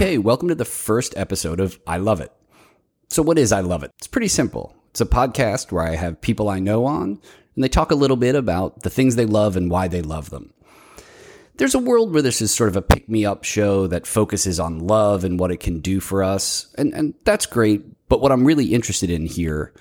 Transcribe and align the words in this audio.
Okay, 0.00 0.16
welcome 0.16 0.46
to 0.46 0.54
the 0.54 0.64
first 0.64 1.12
episode 1.16 1.58
of 1.58 1.76
I 1.84 1.96
Love 1.96 2.20
It. 2.20 2.30
So, 3.08 3.20
what 3.20 3.36
is 3.36 3.50
I 3.50 3.62
Love 3.62 3.82
It? 3.82 3.90
It's 3.98 4.06
pretty 4.06 4.28
simple. 4.28 4.76
It's 4.90 5.00
a 5.00 5.06
podcast 5.06 5.72
where 5.72 5.82
I 5.82 5.96
have 5.96 6.20
people 6.20 6.48
I 6.48 6.60
know 6.60 6.86
on, 6.86 7.20
and 7.56 7.64
they 7.64 7.68
talk 7.68 7.90
a 7.90 7.96
little 7.96 8.16
bit 8.16 8.36
about 8.36 8.82
the 8.82 8.90
things 8.90 9.16
they 9.16 9.26
love 9.26 9.56
and 9.56 9.72
why 9.72 9.88
they 9.88 10.00
love 10.00 10.30
them. 10.30 10.52
There's 11.56 11.74
a 11.74 11.80
world 11.80 12.12
where 12.12 12.22
this 12.22 12.40
is 12.40 12.54
sort 12.54 12.68
of 12.68 12.76
a 12.76 12.80
pick 12.80 13.08
me 13.08 13.26
up 13.26 13.42
show 13.42 13.88
that 13.88 14.06
focuses 14.06 14.60
on 14.60 14.86
love 14.86 15.24
and 15.24 15.36
what 15.36 15.50
it 15.50 15.58
can 15.58 15.80
do 15.80 15.98
for 15.98 16.22
us, 16.22 16.72
and, 16.78 16.94
and 16.94 17.14
that's 17.24 17.46
great. 17.46 18.08
But 18.08 18.20
what 18.20 18.30
I'm 18.30 18.44
really 18.44 18.74
interested 18.74 19.10
in 19.10 19.26
here 19.26 19.74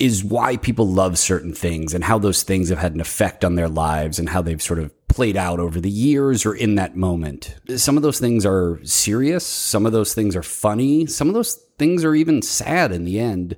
is 0.00 0.24
why 0.24 0.56
people 0.56 0.88
love 0.88 1.16
certain 1.16 1.54
things 1.54 1.94
and 1.94 2.02
how 2.02 2.18
those 2.18 2.42
things 2.42 2.68
have 2.68 2.78
had 2.78 2.94
an 2.94 3.00
effect 3.00 3.44
on 3.44 3.54
their 3.54 3.68
lives 3.68 4.18
and 4.18 4.30
how 4.30 4.42
they've 4.42 4.60
sort 4.60 4.80
of 4.80 4.90
played 5.10 5.36
out 5.36 5.60
over 5.60 5.80
the 5.80 5.90
years 5.90 6.46
or 6.46 6.54
in 6.54 6.76
that 6.76 6.96
moment. 6.96 7.56
Some 7.76 7.96
of 7.96 8.02
those 8.02 8.20
things 8.20 8.46
are 8.46 8.80
serious, 8.84 9.44
some 9.44 9.84
of 9.84 9.92
those 9.92 10.14
things 10.14 10.36
are 10.36 10.42
funny, 10.42 11.04
some 11.06 11.28
of 11.28 11.34
those 11.34 11.54
things 11.78 12.04
are 12.04 12.14
even 12.14 12.40
sad 12.40 12.92
in 12.92 13.04
the 13.04 13.18
end. 13.20 13.56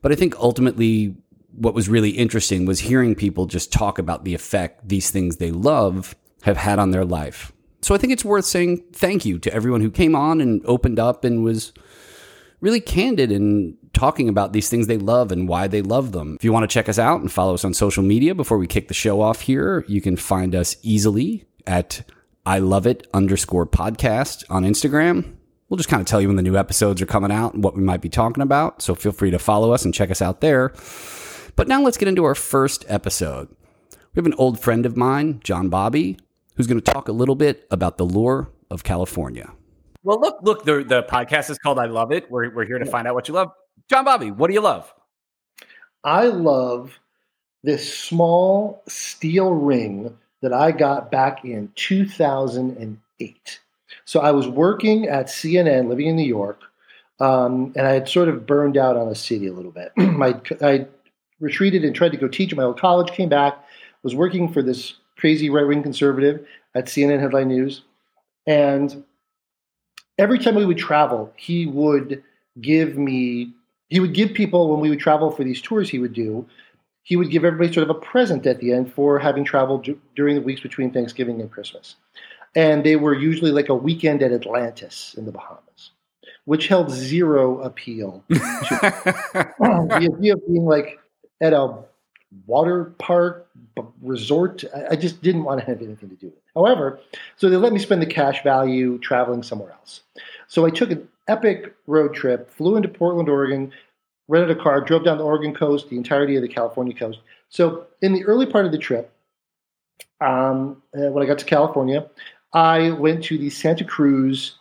But 0.00 0.12
I 0.12 0.14
think 0.14 0.38
ultimately, 0.38 1.16
what 1.52 1.74
was 1.74 1.88
really 1.88 2.10
interesting 2.10 2.64
was 2.64 2.80
hearing 2.80 3.14
people 3.14 3.46
just 3.46 3.72
talk 3.72 3.98
about 3.98 4.24
the 4.24 4.34
effect 4.34 4.88
these 4.88 5.10
things 5.10 5.36
they 5.36 5.50
love 5.50 6.14
have 6.42 6.56
had 6.56 6.78
on 6.78 6.90
their 6.90 7.04
life. 7.04 7.52
So 7.82 7.94
I 7.94 7.98
think 7.98 8.12
it's 8.12 8.24
worth 8.24 8.44
saying 8.44 8.84
thank 8.92 9.24
you 9.24 9.38
to 9.40 9.52
everyone 9.52 9.80
who 9.80 9.90
came 9.90 10.14
on 10.14 10.40
and 10.40 10.64
opened 10.64 10.98
up 10.98 11.24
and 11.24 11.44
was 11.44 11.72
really 12.60 12.80
candid 12.80 13.30
in 13.30 13.76
talking 13.94 14.28
about 14.28 14.52
these 14.52 14.68
things 14.68 14.86
they 14.86 14.98
love 14.98 15.32
and 15.32 15.48
why 15.48 15.66
they 15.68 15.82
love 15.82 16.12
them. 16.12 16.36
If 16.38 16.44
you 16.44 16.52
want 16.52 16.68
to 16.68 16.72
check 16.72 16.88
us 16.88 16.98
out 16.98 17.20
and 17.20 17.32
follow 17.32 17.54
us 17.54 17.64
on 17.64 17.72
social 17.72 18.02
media 18.02 18.34
before 18.34 18.58
we 18.58 18.66
kick 18.66 18.88
the 18.88 18.94
show 18.94 19.20
off 19.20 19.42
here, 19.42 19.84
you 19.88 20.00
can 20.00 20.16
find 20.16 20.54
us 20.54 20.76
easily 20.82 21.46
at 21.66 22.02
I 22.46 22.58
love 22.58 22.86
it 22.86 23.06
underscore 23.14 23.66
podcast 23.66 24.44
on 24.50 24.64
Instagram. 24.64 25.36
We'll 25.68 25.78
just 25.78 25.88
kind 25.88 26.02
of 26.02 26.06
tell 26.06 26.20
you 26.20 26.28
when 26.28 26.36
the 26.36 26.42
new 26.42 26.56
episodes 26.56 27.00
are 27.00 27.06
coming 27.06 27.32
out 27.32 27.54
and 27.54 27.64
what 27.64 27.74
we 27.74 27.82
might 27.82 28.02
be 28.02 28.10
talking 28.10 28.42
about. 28.42 28.82
So 28.82 28.94
feel 28.94 29.12
free 29.12 29.30
to 29.30 29.38
follow 29.38 29.72
us 29.72 29.84
and 29.84 29.94
check 29.94 30.10
us 30.10 30.20
out 30.20 30.42
there. 30.42 30.74
But 31.56 31.68
now 31.68 31.80
let's 31.80 31.96
get 31.96 32.08
into 32.08 32.24
our 32.24 32.34
first 32.34 32.84
episode. 32.88 33.48
We 34.14 34.20
have 34.20 34.26
an 34.26 34.34
old 34.34 34.60
friend 34.60 34.84
of 34.84 34.96
mine, 34.96 35.40
John 35.42 35.70
Bobby, 35.70 36.18
who's 36.56 36.66
going 36.66 36.80
to 36.80 36.92
talk 36.92 37.08
a 37.08 37.12
little 37.12 37.34
bit 37.34 37.66
about 37.70 37.96
the 37.96 38.04
lure 38.04 38.50
of 38.70 38.84
California. 38.84 39.52
Well, 40.02 40.20
look, 40.20 40.38
look, 40.42 40.64
the, 40.64 40.84
the 40.84 41.02
podcast 41.04 41.48
is 41.48 41.58
called 41.58 41.78
I 41.78 41.86
Love 41.86 42.12
It. 42.12 42.30
We're, 42.30 42.54
we're 42.54 42.66
here 42.66 42.78
to 42.78 42.84
find 42.84 43.08
out 43.08 43.14
what 43.14 43.26
you 43.26 43.34
love. 43.34 43.50
John 43.88 44.04
Bobby, 44.04 44.30
what 44.30 44.48
do 44.48 44.54
you 44.54 44.60
love? 44.60 44.92
I 46.02 46.26
love 46.26 46.98
this 47.62 47.96
small 47.96 48.82
steel 48.88 49.52
ring 49.52 50.16
that 50.42 50.52
I 50.52 50.72
got 50.72 51.10
back 51.10 51.44
in 51.44 51.70
2008. 51.74 53.60
So 54.04 54.20
I 54.20 54.30
was 54.32 54.46
working 54.48 55.08
at 55.08 55.26
CNN, 55.26 55.88
living 55.88 56.08
in 56.08 56.16
New 56.16 56.26
York, 56.26 56.60
um, 57.20 57.72
and 57.76 57.86
I 57.86 57.92
had 57.92 58.08
sort 58.08 58.28
of 58.28 58.46
burned 58.46 58.76
out 58.76 58.96
on 58.96 59.08
the 59.08 59.14
city 59.14 59.46
a 59.46 59.52
little 59.52 59.70
bit. 59.70 59.92
I, 59.98 60.40
I 60.60 60.86
retreated 61.40 61.84
and 61.84 61.94
tried 61.94 62.12
to 62.12 62.18
go 62.18 62.28
teach 62.28 62.52
at 62.52 62.56
my 62.56 62.64
old 62.64 62.78
college, 62.78 63.12
came 63.12 63.28
back, 63.28 63.64
was 64.02 64.14
working 64.14 64.52
for 64.52 64.62
this 64.62 64.94
crazy 65.16 65.48
right 65.48 65.66
wing 65.66 65.82
conservative 65.82 66.46
at 66.74 66.86
CNN 66.86 67.20
Headline 67.20 67.48
News. 67.48 67.82
And 68.46 69.04
every 70.18 70.38
time 70.38 70.54
we 70.54 70.66
would 70.66 70.78
travel, 70.78 71.32
he 71.36 71.66
would 71.66 72.22
give 72.60 72.98
me, 72.98 73.52
he 73.88 74.00
would 74.00 74.14
give 74.14 74.32
people 74.32 74.70
when 74.70 74.80
we 74.80 74.90
would 74.90 75.00
travel 75.00 75.30
for 75.30 75.44
these 75.44 75.60
tours 75.60 75.90
he 75.90 75.98
would 75.98 76.12
do, 76.12 76.46
he 77.02 77.16
would 77.16 77.30
give 77.30 77.44
everybody 77.44 77.72
sort 77.72 77.88
of 77.88 77.96
a 77.96 78.00
present 78.00 78.46
at 78.46 78.58
the 78.60 78.72
end 78.72 78.92
for 78.92 79.18
having 79.18 79.44
traveled 79.44 79.84
d- 79.84 79.96
during 80.16 80.34
the 80.34 80.40
weeks 80.40 80.62
between 80.62 80.90
Thanksgiving 80.90 81.40
and 81.40 81.50
Christmas. 81.50 81.96
And 82.56 82.84
they 82.84 82.96
were 82.96 83.14
usually 83.14 83.50
like 83.50 83.68
a 83.68 83.74
weekend 83.74 84.22
at 84.22 84.32
Atlantis 84.32 85.14
in 85.18 85.26
the 85.26 85.32
Bahamas, 85.32 85.90
which 86.46 86.68
held 86.68 86.90
zero 86.90 87.60
appeal. 87.60 88.24
To, 88.28 88.34
the 89.34 90.10
idea 90.16 90.34
of 90.34 90.46
being 90.46 90.64
like 90.64 90.98
at 91.42 91.52
a 91.52 91.76
water 92.46 92.94
park 92.98 93.48
resort, 94.00 94.64
I 94.90 94.96
just 94.96 95.22
didn't 95.22 95.44
want 95.44 95.60
to 95.60 95.66
have 95.66 95.82
anything 95.82 96.08
to 96.08 96.16
do 96.16 96.26
with 96.26 96.36
it. 96.36 96.42
However, 96.54 97.00
so 97.36 97.50
they 97.50 97.56
let 97.56 97.72
me 97.72 97.80
spend 97.80 98.00
the 98.00 98.06
cash 98.06 98.42
value 98.42 98.98
traveling 98.98 99.42
somewhere 99.42 99.72
else. 99.72 100.02
So 100.46 100.64
I 100.64 100.70
took 100.70 100.90
an 100.90 101.08
epic 101.28 101.74
road 101.86 102.14
trip, 102.14 102.50
flew 102.50 102.76
into 102.76 102.88
Portland, 102.88 103.28
Oregon, 103.28 103.72
rented 104.28 104.56
a 104.56 104.60
car, 104.60 104.80
drove 104.80 105.04
down 105.04 105.18
the 105.18 105.24
Oregon 105.24 105.54
coast, 105.54 105.88
the 105.88 105.96
entirety 105.96 106.36
of 106.36 106.42
the 106.42 106.48
California 106.48 106.94
coast. 106.94 107.20
So 107.48 107.86
in 108.02 108.12
the 108.12 108.24
early 108.24 108.46
part 108.46 108.66
of 108.66 108.72
the 108.72 108.78
trip, 108.78 109.12
um, 110.20 110.82
uh, 110.96 111.10
when 111.10 111.22
I 111.22 111.26
got 111.26 111.38
to 111.38 111.44
California, 111.44 112.08
I 112.52 112.90
went 112.90 113.24
to 113.24 113.38
the 113.38 113.50
Santa 113.50 113.84
Cruz, 113.84 114.56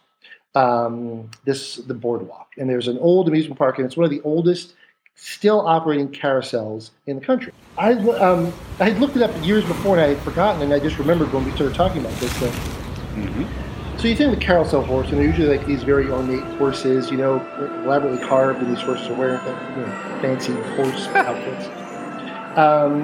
um, 0.55 1.29
this 1.45 1.77
the 1.77 1.93
boardwalk, 1.93 2.49
and 2.57 2.69
there's 2.69 2.87
an 2.87 2.97
old 2.99 3.27
amusement 3.27 3.57
park, 3.57 3.77
and 3.77 3.85
it's 3.85 3.97
one 3.97 4.03
of 4.03 4.11
the 4.11 4.21
oldest 4.21 4.75
still 5.15 5.65
operating 5.67 6.09
carousels 6.09 6.89
in 7.05 7.19
the 7.19 7.25
country. 7.25 7.53
I 7.77 7.93
um, 7.93 8.51
I 8.79 8.89
had 8.89 8.99
looked 8.99 9.15
it 9.15 9.21
up 9.21 9.31
years 9.45 9.63
before, 9.65 9.97
and 9.97 10.05
I 10.05 10.09
had 10.09 10.19
forgotten, 10.23 10.61
and 10.61 10.73
I 10.73 10.79
just 10.79 10.97
remembered 10.97 11.31
when 11.31 11.45
we 11.45 11.51
started 11.51 11.75
talking 11.75 12.01
about 12.01 12.17
this. 12.19 12.35
So, 12.39 12.47
mm-hmm. 12.47 13.62
So 14.03 14.09
you 14.09 14.17
think 14.17 14.33
of 14.33 14.37
the 14.37 14.45
carousel 14.45 14.83
horse, 14.83 15.07
and 15.07 15.17
they're 15.17 15.25
usually 15.25 15.57
like 15.57 15.65
these 15.65 15.81
very 15.83 16.09
ornate 16.09 16.43
horses, 16.57 17.09
you 17.09 17.15
know, 17.15 17.39
elaborately 17.85 18.19
carved, 18.27 18.61
and 18.61 18.69
these 18.69 18.83
horses 18.83 19.07
are 19.07 19.13
wearing 19.13 19.39
you 19.39 19.81
know, 19.81 20.19
fancy 20.21 20.51
horse 20.75 21.07
outfits. 21.15 21.67
Um, 22.57 23.03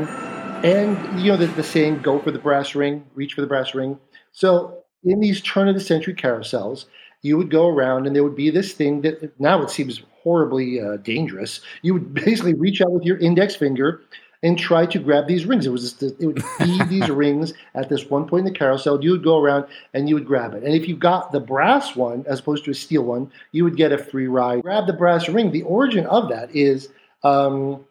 and 0.66 1.22
you 1.22 1.32
know 1.32 1.38
the, 1.38 1.46
the 1.46 1.64
saying, 1.64 2.02
"Go 2.02 2.20
for 2.20 2.32
the 2.32 2.38
brass 2.40 2.76
ring, 2.76 3.06
reach 3.16 3.34
for 3.34 3.40
the 3.40 3.48
brass 3.48 3.74
ring." 3.74 3.98
So 4.34 4.84
in 5.06 5.22
these 5.22 5.40
turn 5.40 5.70
of 5.70 5.76
the 5.76 5.80
century 5.80 6.14
carousels, 6.14 6.84
you 7.22 7.38
would 7.38 7.50
go 7.50 7.70
around 7.70 8.06
and 8.06 8.14
there 8.14 8.26
would 8.26 8.36
be 8.36 8.50
this 8.50 8.74
thing 8.74 9.00
that 9.04 9.40
now 9.40 9.62
it 9.62 9.70
seems 9.70 10.02
horribly 10.22 10.82
uh, 10.82 10.98
dangerous. 10.98 11.62
You 11.82 11.94
would 11.94 12.14
basically 12.26 12.56
reach 12.56 12.82
out 12.82 12.92
with 12.92 13.04
your 13.04 13.20
index 13.20 13.56
finger 13.56 14.02
and 14.42 14.58
try 14.58 14.86
to 14.86 15.00
grab 15.00 15.28
these 15.28 15.46
rings. 15.46 15.66
It 15.66 15.72
was 15.72 15.82
just, 15.82 16.04
it 16.04 16.26
would 16.26 16.44
feed 16.44 16.88
these 16.88 17.10
rings 17.10 17.54
at 17.76 17.90
this 17.90 18.10
one 18.10 18.28
point 18.28 18.48
in 18.48 18.54
the 18.54 18.58
carousel. 18.58 19.04
You 19.04 19.12
would 19.12 19.24
go 19.24 19.38
around 19.38 19.66
and 19.94 20.08
you 20.08 20.16
would 20.16 20.26
grab 20.26 20.54
it. 20.54 20.64
And 20.64 20.74
if 20.74 20.88
you 20.88 20.96
got 20.96 21.32
the 21.32 21.40
brass 21.40 21.96
one 21.96 22.24
as 22.28 22.40
opposed 22.40 22.64
to 22.66 22.72
a 22.72 22.76
steel 22.76 23.04
one, 23.04 23.32
you 23.52 23.64
would 23.64 23.76
get 23.76 23.92
a 23.92 23.98
free 23.98 24.28
ride. 24.28 24.62
Grab 24.62 24.88
the 24.88 24.94
brass 24.94 25.28
ring. 25.28 25.52
The 25.52 25.64
origin 25.64 26.06
of 26.06 26.30
that 26.30 26.56
is 26.56 26.90
um, 27.24 27.86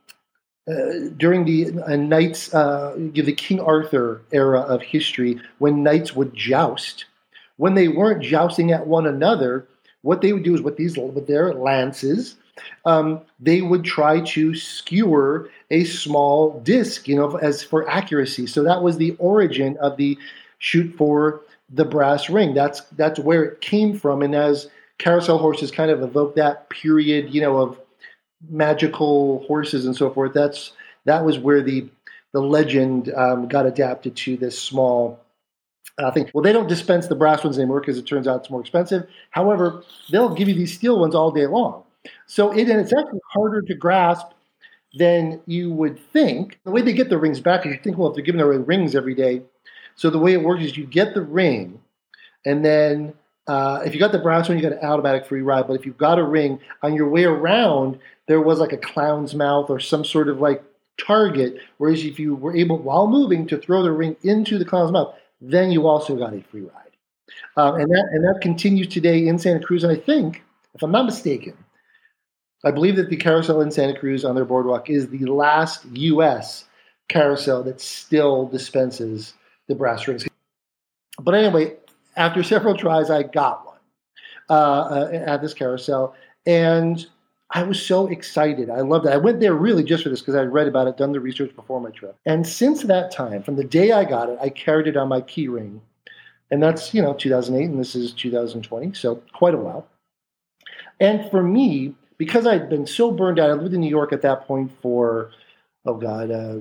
uh, 0.69 1.09
during 1.17 1.45
the 1.45 1.81
uh, 1.83 1.97
knights, 1.97 2.53
uh, 2.55 2.95
the 2.97 3.33
King 3.33 3.61
Arthur 3.61 4.23
era 4.33 4.61
of 4.61 4.83
history, 4.83 5.41
when 5.59 5.83
knights 5.83 6.15
would 6.15 6.35
joust. 6.35 7.05
When 7.57 7.75
they 7.75 7.89
weren't 7.89 8.23
jousting 8.23 8.71
at 8.71 8.87
one 8.87 9.07
another, 9.07 9.67
what 10.03 10.21
they 10.21 10.33
would 10.33 10.45
do 10.45 10.55
is 10.55 10.63
with 10.63 10.77
these 10.77 10.97
with 10.97 11.27
their 11.27 11.53
lances, 11.53 12.37
um, 12.85 13.21
they 13.41 13.61
would 13.61 13.85
try 13.85 14.21
to 14.21 14.55
skewer 14.55 15.51
a 15.71 15.85
small 15.85 16.61
disc, 16.61 17.09
you 17.09 17.17
know, 17.17 17.37
as 17.37 17.63
for 17.63 17.89
accuracy. 17.89 18.47
So 18.47 18.63
that 18.63 18.83
was 18.83 18.97
the 18.97 19.17
origin 19.19 19.77
of 19.79 19.97
the 19.97 20.19
shoot 20.59 20.95
for 20.97 21.43
the 21.71 21.85
brass 21.85 22.31
ring. 22.31 22.55
That's 22.55 22.81
that's 22.97 23.19
where 23.19 23.45
it 23.45 23.61
came 23.61 23.99
from. 23.99 24.23
And 24.23 24.35
as 24.35 24.69
carousel 24.99 25.39
horses 25.39 25.71
kind 25.71 25.91
of 25.91 26.03
evoke 26.03 26.35
that 26.37 26.69
period, 26.71 27.33
you 27.33 27.41
know, 27.41 27.59
of 27.59 27.79
magical 28.49 29.45
horses 29.47 29.85
and 29.85 29.97
so 29.97 30.11
forth. 30.11 30.33
That's 30.33 30.73
that 31.05 31.25
was 31.25 31.39
where 31.39 31.63
the 31.63 31.89
the 32.33 32.41
legend 32.41 33.13
um, 33.15 33.49
got 33.49 33.67
adapted 33.67 34.17
to 34.17 34.37
this 34.37 34.61
small 34.61 35.21
I 35.99 36.11
think, 36.11 36.31
well, 36.33 36.43
they 36.43 36.53
don't 36.53 36.69
dispense 36.69 37.09
the 37.09 37.17
brass 37.17 37.43
ones 37.43 37.59
anymore 37.59 37.81
because 37.81 37.99
it 37.99 38.07
turns 38.07 38.29
out 38.29 38.41
it's 38.41 38.51
more 38.51 38.61
expensive. 38.61 39.09
However, 39.31 39.83
they'll 40.11 40.35
give 40.35 40.49
you 40.49 40.55
these 40.55 40.75
steel 40.75 41.01
ones 41.01 41.15
all 41.15 41.31
day 41.33 41.47
long. 41.47 41.83
So 42.27 42.53
it, 42.53 42.69
and 42.69 42.81
it's 42.81 42.93
actually 42.93 43.21
harder 43.33 43.63
to 43.63 43.75
grasp 43.75 44.29
than 44.95 45.41
you 45.47 45.73
would 45.73 45.99
think. 46.13 46.59
The 46.65 46.71
way 46.71 46.83
they 46.83 46.93
get 46.93 47.09
the 47.09 47.19
rings 47.19 47.41
back 47.41 47.67
is 47.67 47.73
you 47.73 47.81
think, 47.83 47.99
well, 47.99 48.09
if 48.09 48.15
they're 48.15 48.25
giving 48.25 48.41
away 48.41 48.57
rings 48.57 48.95
every 48.95 49.15
day. 49.15 49.43
So 49.97 50.11
the 50.11 50.19
way 50.19 50.33
it 50.33 50.43
works 50.43 50.63
is 50.63 50.77
you 50.77 50.87
get 50.87 51.15
the 51.15 51.23
ring, 51.23 51.81
and 52.47 52.65
then 52.65 53.15
uh, 53.49 53.83
if 53.85 53.95
you 53.95 54.01
got 54.01 54.13
the 54.13 54.19
brass 54.19 54.49
one, 54.49 54.59
you 54.59 54.63
got 54.63 54.79
an 54.79 54.87
automatic 54.87 55.27
free 55.27 55.43
ride. 55.43 55.67
But 55.67 55.75
if 55.75 55.87
you've 55.87 55.99
got 55.99 56.19
a 56.19 56.25
ring 56.25 56.61
on 56.83 56.95
your 56.95 57.09
way 57.09 57.25
around, 57.25 57.99
there 58.27 58.41
was 58.41 58.61
like 58.61 58.73
a 58.73 58.77
clown's 58.77 59.35
mouth 59.35 59.71
or 59.71 59.81
some 59.81 60.05
sort 60.05 60.29
of 60.29 60.39
like 60.39 60.63
target. 60.99 61.59
Whereas 61.79 62.05
if 62.05 62.21
you 62.21 62.35
were 62.37 62.55
able, 62.55 62.79
while 62.79 63.09
moving, 63.09 63.47
to 63.49 63.57
throw 63.57 63.83
the 63.83 63.91
ring 63.91 64.17
into 64.23 64.59
the 64.59 64.65
clown's 64.65 64.93
mouth, 64.93 65.15
then 65.41 65.71
you 65.71 65.87
also 65.87 66.15
got 66.15 66.35
a 66.35 66.43
free 66.43 66.63
ride. 66.63 66.73
Uh, 67.57 67.75
and 67.75 67.91
that 67.91 68.09
and 68.13 68.25
that 68.25 68.41
continues 68.41 68.89
today 68.89 69.27
in 69.27 69.39
Santa 69.39 69.65
Cruz. 69.65 69.83
And 69.83 69.93
I 69.93 69.97
think, 69.97 70.45
if 70.75 70.83
I'm 70.83 70.93
not 70.93 71.07
mistaken, 71.07 71.55
I 72.65 72.71
believe 72.71 72.97
that 72.97 73.09
the 73.09 73.17
carousel 73.17 73.61
in 73.61 73.71
Santa 73.71 73.99
Cruz 73.99 74.25
on 74.25 74.35
their 74.35 74.45
boardwalk 74.45 74.91
is 74.91 75.09
the 75.09 75.25
last 75.27 75.85
U.S. 75.93 76.65
carousel 77.09 77.63
that 77.65 77.81
still 77.81 78.47
dispenses 78.47 79.35
the 79.69 79.75
brass 79.75 80.09
rings. 80.09 80.27
But 81.21 81.35
anyway, 81.35 81.77
after 82.17 82.43
several 82.43 82.77
tries, 82.77 83.11
I 83.11 83.23
got 83.23 83.65
one 83.65 83.79
uh, 84.51 84.53
uh, 84.53 85.11
at 85.13 85.41
this 85.41 85.55
carousel, 85.55 86.15
and 86.47 87.07
I 87.51 87.63
was 87.63 87.81
so 87.85 88.09
excited. 88.09 88.71
I 88.71 88.81
loved 88.81 89.07
it. 89.07 89.13
I 89.13 89.17
went 89.17 89.41
there 89.41 89.55
really 89.55 89.85
just 89.85 90.03
for 90.03 90.09
this 90.09 90.21
because 90.21 90.35
I'd 90.35 90.53
read 90.53 90.67
about 90.69 90.89
it, 90.89 90.97
done 90.97 91.13
the 91.13 91.21
research 91.21 91.55
before 91.55 91.81
my 91.81 91.91
trip. 91.91 92.17
And 92.27 92.47
since 92.47 92.83
that 92.83 93.11
time, 93.13 93.43
from 93.43 93.57
the 93.57 93.65
day 93.65 93.93
I 93.93 94.05
got 94.05 94.29
it, 94.29 94.39
I 94.41 94.49
carried 94.49 94.87
it 94.87 94.97
on 94.97 95.09
my 95.09 95.21
key 95.21 95.49
ring 95.49 95.81
and 96.51 96.63
that's 96.63 96.95
you 96.95 97.03
know 97.03 97.15
2008, 97.15 97.65
and 97.65 97.79
this 97.79 97.95
is 97.95 98.13
2020, 98.13 98.95
so 98.95 99.17
quite 99.33 99.55
a 99.55 99.59
while. 99.59 99.87
And 101.01 101.31
for 101.31 101.43
me, 101.43 101.95
because 102.19 102.47
I'd 102.47 102.69
been 102.69 102.87
so 102.87 103.11
burned 103.11 103.39
out, 103.39 103.51
I 103.51 103.55
lived 103.55 103.75
in 103.75 103.81
New 103.81 103.89
York 103.89 104.13
at 104.13 104.23
that 104.23 104.47
point 104.47 104.71
for 104.83 105.31
oh 105.89 105.95
god, 105.95 106.31
uh, 106.31 106.59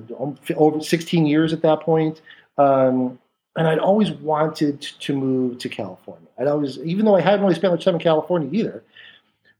over 0.56 0.80
16 0.80 1.26
years 1.26 1.52
at 1.52 1.62
that 1.62 1.80
point. 1.80 2.20
Um, 2.56 3.18
and 3.56 3.66
I'd 3.66 3.78
always 3.78 4.10
wanted 4.10 4.80
to 4.80 5.16
move 5.16 5.58
to 5.58 5.68
California. 5.68 6.28
I'd 6.38 6.46
always, 6.46 6.78
even 6.78 7.04
though 7.04 7.16
I 7.16 7.20
hadn't 7.20 7.42
really 7.42 7.54
spent 7.54 7.72
much 7.72 7.84
time 7.84 7.94
in 7.94 8.00
California 8.00 8.48
either, 8.52 8.82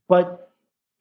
but 0.07 0.51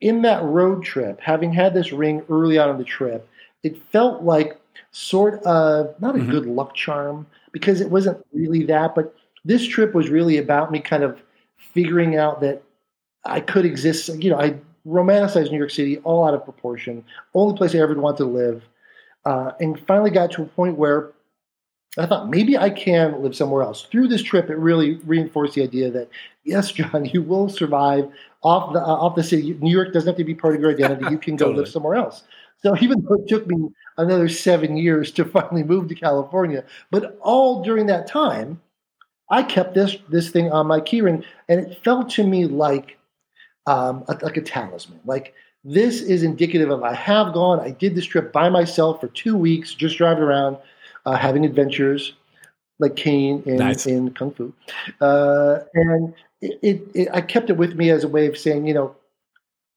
in 0.00 0.23
that 0.23 0.43
road 0.43 0.85
trip, 0.85 1.21
having 1.21 1.53
had 1.53 1.75
this 1.75 1.93
ring 1.93 2.23
early 2.29 2.59
on 2.59 2.71
in 2.71 2.79
the 2.79 2.85
trip, 2.85 3.29
it 3.62 3.81
felt 3.91 4.23
like 4.23 4.61
sort 4.91 5.43
of 5.44 6.01
not 6.01 6.15
a 6.15 6.19
mm-hmm. 6.19 6.31
good 6.31 6.47
luck 6.47 6.75
charm 6.75 7.27
because 7.53 7.81
it 7.81 7.91
wasn't 7.91 8.25
really 8.33 8.65
that, 8.65 8.94
but 8.94 9.15
this 9.44 9.67
trip 9.67 9.94
was 9.94 10.09
really 10.09 10.37
about 10.37 10.71
me 10.71 10.81
kind 10.81 11.03
of 11.03 11.21
figuring 11.56 12.17
out 12.17 12.41
that 12.41 12.62
I 13.25 13.41
could 13.41 13.65
exist. 13.65 14.09
You 14.09 14.31
know, 14.31 14.41
I 14.41 14.56
romanticized 14.88 15.50
New 15.50 15.58
York 15.58 15.70
City 15.70 15.99
all 15.99 16.26
out 16.26 16.35
of 16.35 16.44
proportion, 16.44 17.05
only 17.35 17.56
place 17.56 17.75
I 17.75 17.79
ever 17.79 17.94
wanted 17.94 18.19
to 18.19 18.25
live, 18.25 18.62
uh, 19.25 19.52
and 19.61 19.79
finally 19.87 20.11
got 20.11 20.31
to 20.32 20.43
a 20.43 20.46
point 20.46 20.76
where 20.76 21.12
I 21.99 22.06
thought 22.06 22.29
maybe 22.29 22.56
I 22.56 22.70
can 22.70 23.23
live 23.23 23.35
somewhere 23.35 23.62
else. 23.62 23.82
Through 23.82 24.08
this 24.08 24.23
trip, 24.23 24.50
it 24.50 24.56
really 24.56 24.96
reinforced 25.05 25.55
the 25.55 25.62
idea 25.62 25.90
that 25.90 26.08
yes, 26.44 26.73
John, 26.73 27.05
you 27.12 27.23
will 27.23 27.49
survive 27.49 28.11
off 28.43 28.73
the 28.73 28.81
uh, 28.81 28.87
off 28.87 29.17
the 29.17 29.23
city. 29.23 29.56
New 29.61 29.70
York 29.70 29.93
doesn't 29.93 30.08
have 30.08 30.17
to 30.17 30.25
be 30.25 30.35
part 30.35 30.55
of 30.55 30.61
your 30.61 30.70
identity. 30.70 31.05
You 31.11 31.19
can 31.19 31.37
go 31.37 31.46
totally. 31.46 31.64
live 31.64 31.73
somewhere 31.73 31.96
else. 31.96 32.25
So 32.62 32.76
even 32.81 33.02
though 33.02 33.14
it 33.14 33.29
took 33.29 33.46
me 33.46 33.69
another 33.96 34.29
seven 34.29 34.76
years 34.76 35.12
to 35.12 35.25
finally 35.37 35.62
move 35.62 35.88
to 35.88 35.94
California, 35.94 36.64
but 36.91 37.19
all 37.20 37.62
during 37.62 37.87
that 37.87 38.06
time, 38.06 38.61
I 39.31 39.43
kept 39.43 39.75
this 39.75 39.96
this 40.08 40.31
thing 40.31 40.52
on 40.52 40.67
my 40.67 40.81
keyring, 40.81 41.25
and 41.49 41.61
it 41.61 41.82
felt 41.82 42.11
to 42.11 42.25
me 42.25 42.46
like 42.46 42.98
um, 43.69 44.03
a, 44.09 44.19
like 44.23 44.37
a 44.37 44.41
talisman. 44.41 44.99
Like 45.05 45.35
this 45.62 46.00
is 46.00 46.23
indicative 46.23 46.70
of 46.70 46.82
I 46.82 46.94
have 46.94 47.35
gone. 47.35 47.61
I 47.61 47.70
did 47.70 47.94
this 47.94 48.06
trip 48.06 48.32
by 48.32 48.49
myself 48.49 49.00
for 49.00 49.09
two 49.09 49.37
weeks, 49.37 49.75
just 49.75 49.99
driving 49.99 50.23
around 50.25 50.56
uh, 51.05 51.17
having 51.17 51.44
adventures 51.44 52.15
like 52.79 52.97
Caine 52.97 53.43
in, 53.44 53.56
nice. 53.56 53.87
in 53.87 54.11
Kung 54.15 54.32
Fu. 54.32 54.53
Uh, 55.00 55.61
and 55.75 56.15
it, 56.41 56.59
it, 56.62 56.82
it, 56.94 57.09
I 57.12 57.20
kept 57.20 57.50
it 57.50 57.56
with 57.56 57.75
me 57.75 57.91
as 57.91 58.05
a 58.05 58.09
way 58.09 58.26
of 58.26 58.38
saying, 58.38 58.67
you 58.67 58.75
know, 58.75 58.97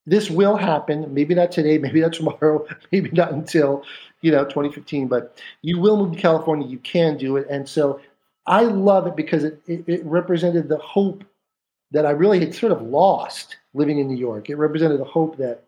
this 0.06 0.30
will 0.30 0.56
happen. 0.56 1.14
Maybe 1.14 1.36
not 1.36 1.52
today, 1.52 1.78
maybe 1.78 2.00
not 2.00 2.14
tomorrow, 2.14 2.66
maybe 2.92 3.10
not 3.12 3.34
until, 3.34 3.84
you 4.22 4.32
know, 4.32 4.46
2015, 4.46 5.08
but 5.08 5.42
you 5.64 5.80
will 5.80 5.98
move 5.98 6.16
to 6.16 6.22
California. 6.22 6.68
You 6.68 6.78
can 6.80 7.18
do 7.18 7.38
it. 7.38 7.48
And 7.50 7.68
so 7.68 8.00
I 8.48 8.62
love 8.62 9.08
it 9.08 9.16
because 9.16 9.44
it, 9.44 9.62
it, 9.68 9.84
it 9.88 10.06
represented 10.06 10.70
the 10.70 10.78
hope 10.78 11.24
that 11.92 12.06
I 12.06 12.12
really 12.12 12.40
had 12.40 12.54
sort 12.56 12.72
of 12.72 12.82
lost 12.82 13.58
living 13.74 14.00
in 14.00 14.08
New 14.08 14.18
York. 14.18 14.50
It 14.50 14.56
represented 14.56 15.00
the 15.00 15.06
hope 15.06 15.38
that 15.38 15.66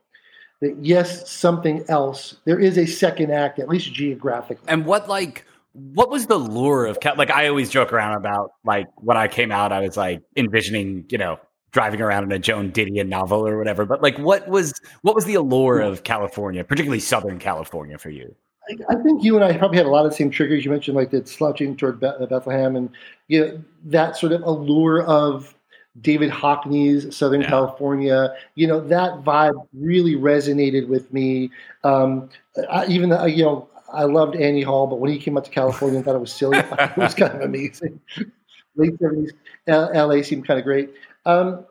that 0.61 0.77
yes, 0.81 1.29
something 1.29 1.83
else. 1.89 2.37
There 2.45 2.59
is 2.59 2.77
a 2.77 2.85
second 2.85 3.31
act, 3.31 3.59
at 3.59 3.67
least 3.67 3.93
geographically. 3.93 4.65
And 4.67 4.85
what 4.85 5.09
like 5.09 5.45
what 5.73 6.09
was 6.09 6.27
the 6.27 6.37
lure 6.37 6.85
of 6.85 6.97
like 7.17 7.31
I 7.31 7.47
always 7.47 7.69
joke 7.69 7.91
around 7.91 8.15
about 8.15 8.53
like 8.63 8.87
when 8.95 9.17
I 9.17 9.27
came 9.27 9.51
out, 9.51 9.71
I 9.71 9.81
was 9.81 9.97
like 9.97 10.21
envisioning, 10.35 11.05
you 11.09 11.17
know, 11.17 11.39
driving 11.73 12.01
around 12.01 12.23
in 12.23 12.31
a 12.31 12.39
Joan 12.39 12.71
Didion 12.71 13.09
novel 13.09 13.45
or 13.45 13.57
whatever. 13.57 13.85
But 13.85 14.01
like, 14.01 14.17
what 14.19 14.47
was 14.47 14.73
what 15.01 15.15
was 15.15 15.25
the 15.25 15.35
allure 15.35 15.81
of 15.81 16.03
California, 16.03 16.63
particularly 16.63 16.99
Southern 16.99 17.39
California, 17.39 17.97
for 17.97 18.09
you? 18.09 18.33
I, 18.89 18.95
think 18.95 19.25
you 19.25 19.35
and 19.35 19.43
I 19.43 19.57
probably 19.57 19.77
had 19.77 19.85
a 19.85 19.89
lot 19.89 20.05
of 20.05 20.11
the 20.11 20.15
same 20.15 20.29
triggers. 20.29 20.63
You 20.63 20.71
mentioned 20.71 20.95
like 20.95 21.11
the 21.11 21.25
slouching 21.25 21.75
toward 21.75 21.99
Bethlehem, 21.99 22.77
and 22.77 22.89
you 23.27 23.41
know 23.41 23.63
that 23.85 24.15
sort 24.15 24.31
of 24.31 24.41
allure 24.43 25.03
of 25.03 25.53
David 26.01 26.31
Hockney's 26.31 27.15
Southern 27.15 27.41
yeah. 27.41 27.49
California. 27.49 28.33
You 28.55 28.67
know 28.67 28.79
that 28.79 29.23
vibe 29.23 29.67
really 29.73 30.15
resonated 30.15 30.87
with 30.87 31.11
me. 31.13 31.51
Um, 31.83 32.29
I, 32.69 32.85
even 32.87 33.09
though, 33.09 33.25
you 33.25 33.43
know 33.43 33.69
I 33.91 34.03
loved 34.03 34.35
Annie 34.35 34.63
Hall, 34.63 34.87
but 34.87 34.99
when 34.99 35.11
he 35.11 35.19
came 35.19 35.37
out 35.37 35.45
to 35.45 35.51
California 35.51 35.97
and 35.97 36.05
thought 36.05 36.15
it 36.15 36.19
was 36.19 36.33
silly, 36.33 36.57
it 36.79 36.97
was 36.97 37.13
kind 37.13 37.33
of 37.33 37.41
amazing. 37.49 37.99
Late 38.75 38.97
seventies, 38.99 39.33
LA 39.67 40.21
seemed 40.23 40.47
kind 40.47 40.59
of 40.59 40.65
great. 40.65 40.89
Um, 41.25 41.65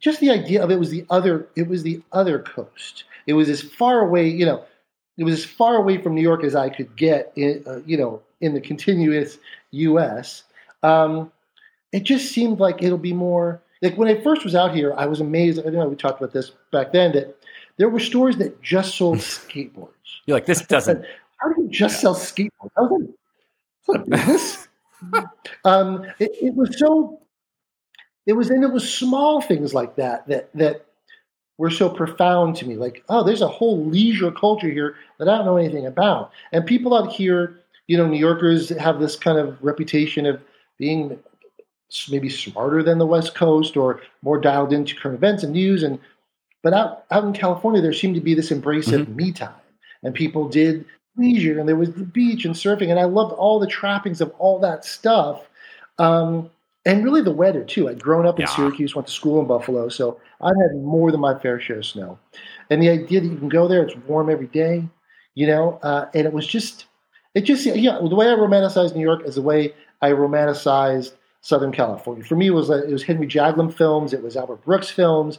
just 0.00 0.18
the 0.20 0.30
idea 0.30 0.62
of 0.62 0.70
it 0.70 0.78
was 0.78 0.90
the 0.90 1.06
other. 1.10 1.48
It 1.54 1.68
was 1.68 1.82
the 1.84 2.02
other 2.12 2.40
coast. 2.40 3.04
It 3.26 3.34
was 3.34 3.48
as 3.48 3.62
far 3.62 4.00
away. 4.00 4.28
You 4.28 4.46
know, 4.46 4.64
it 5.18 5.24
was 5.24 5.34
as 5.34 5.44
far 5.44 5.76
away 5.76 5.98
from 5.98 6.14
New 6.14 6.22
York 6.22 6.42
as 6.42 6.56
I 6.56 6.68
could 6.68 6.96
get. 6.96 7.32
In, 7.36 7.62
uh, 7.64 7.80
you 7.86 7.96
know, 7.96 8.22
in 8.40 8.54
the 8.54 8.60
continuous 8.60 9.38
U.S. 9.70 10.42
Um, 10.82 11.30
it 11.92 12.04
just 12.04 12.32
seemed 12.32 12.60
like 12.60 12.82
it'll 12.82 12.98
be 12.98 13.12
more. 13.12 13.62
Like 13.82 13.96
when 13.96 14.08
I 14.08 14.20
first 14.20 14.44
was 14.44 14.54
out 14.54 14.74
here, 14.74 14.94
I 14.96 15.06
was 15.06 15.20
amazed. 15.20 15.60
I 15.66 15.70
know 15.70 15.88
we 15.88 15.96
talked 15.96 16.20
about 16.20 16.32
this 16.32 16.52
back 16.70 16.92
then 16.92 17.12
that 17.12 17.36
there 17.76 17.88
were 17.88 18.00
stores 18.00 18.36
that 18.36 18.60
just 18.62 18.96
sold 18.96 19.18
skateboards. 19.18 19.88
You're 20.26 20.36
like, 20.36 20.46
this 20.46 20.62
doesn't. 20.62 21.04
How 21.38 21.52
do 21.52 21.62
you 21.62 21.68
just 21.68 21.96
yeah. 21.96 22.00
sell 22.00 22.14
skateboards? 22.14 22.70
I 22.76 22.80
was 22.82 23.08
like, 23.88 24.06
business. 24.06 24.68
um, 25.64 26.04
it, 26.18 26.30
it, 26.40 26.54
was 26.54 26.78
so. 26.78 27.20
It 28.26 28.34
was, 28.34 28.50
and 28.50 28.62
it 28.62 28.70
was 28.70 28.92
small 28.92 29.40
things 29.40 29.72
like 29.72 29.96
that 29.96 30.28
that 30.28 30.50
that 30.54 30.84
were 31.56 31.70
so 31.70 31.88
profound 31.88 32.56
to 32.56 32.66
me. 32.66 32.76
Like, 32.76 33.02
oh, 33.08 33.24
there's 33.24 33.42
a 33.42 33.48
whole 33.48 33.84
leisure 33.84 34.30
culture 34.30 34.70
here 34.70 34.96
that 35.18 35.28
I 35.28 35.36
don't 35.36 35.46
know 35.46 35.56
anything 35.56 35.86
about. 35.86 36.32
And 36.52 36.64
people 36.64 36.94
out 36.94 37.12
here, 37.12 37.60
you 37.86 37.96
know, 37.96 38.06
New 38.06 38.18
Yorkers 38.18 38.70
have 38.70 39.00
this 39.00 39.16
kind 39.16 39.38
of 39.38 39.58
reputation 39.62 40.26
of 40.26 40.40
being 40.78 41.18
maybe 42.10 42.28
smarter 42.28 42.82
than 42.82 42.98
the 42.98 43.06
West 43.06 43.34
Coast 43.34 43.76
or 43.76 44.00
more 44.22 44.40
dialed 44.40 44.72
into 44.72 44.96
current 44.96 45.16
events 45.16 45.42
and 45.42 45.52
news. 45.52 45.82
And 45.82 45.98
but 46.62 46.72
out 46.72 47.04
out 47.10 47.24
in 47.24 47.32
California, 47.32 47.80
there 47.80 47.92
seemed 47.92 48.14
to 48.14 48.20
be 48.20 48.34
this 48.34 48.50
embrace 48.50 48.88
mm-hmm. 48.88 49.02
of 49.02 49.08
me 49.08 49.32
time 49.32 49.54
and 50.02 50.14
people 50.14 50.48
did 50.48 50.84
leisure 51.16 51.58
and 51.58 51.68
there 51.68 51.76
was 51.76 51.92
the 51.92 52.04
beach 52.04 52.44
and 52.44 52.54
surfing 52.54 52.90
and 52.90 52.98
i 52.98 53.04
loved 53.04 53.32
all 53.34 53.58
the 53.58 53.66
trappings 53.66 54.20
of 54.20 54.32
all 54.38 54.58
that 54.58 54.84
stuff 54.84 55.48
um, 55.98 56.48
and 56.86 57.04
really 57.04 57.20
the 57.20 57.32
weather 57.32 57.64
too 57.64 57.88
i'd 57.88 58.02
grown 58.02 58.26
up 58.26 58.38
in 58.38 58.46
yeah. 58.46 58.54
syracuse 58.54 58.94
went 58.94 59.06
to 59.06 59.12
school 59.12 59.40
in 59.40 59.46
buffalo 59.46 59.88
so 59.88 60.18
i 60.40 60.48
had 60.48 60.76
more 60.76 61.10
than 61.10 61.20
my 61.20 61.38
fair 61.38 61.60
share 61.60 61.78
of 61.78 61.86
snow 61.86 62.18
and 62.70 62.82
the 62.82 62.88
idea 62.88 63.20
that 63.20 63.26
you 63.26 63.36
can 63.36 63.48
go 63.48 63.66
there 63.66 63.82
it's 63.82 63.96
warm 64.06 64.30
every 64.30 64.46
day 64.46 64.86
you 65.34 65.46
know 65.46 65.78
uh, 65.82 66.06
and 66.14 66.26
it 66.26 66.32
was 66.32 66.46
just 66.46 66.86
it 67.34 67.42
just 67.42 67.66
yeah 67.66 67.98
the 67.98 68.14
way 68.14 68.26
i 68.26 68.34
romanticized 68.34 68.94
new 68.94 69.02
york 69.02 69.22
is 69.24 69.34
the 69.34 69.42
way 69.42 69.74
i 70.00 70.10
romanticized 70.10 71.12
southern 71.40 71.72
california 71.72 72.24
for 72.24 72.36
me 72.36 72.48
it 72.48 72.50
was 72.50 72.70
uh, 72.70 72.82
it 72.84 72.92
was 72.92 73.02
henry 73.02 73.26
jaglom 73.26 73.72
films 73.72 74.12
it 74.12 74.22
was 74.22 74.36
albert 74.36 74.62
brooks 74.64 74.90
films 74.90 75.38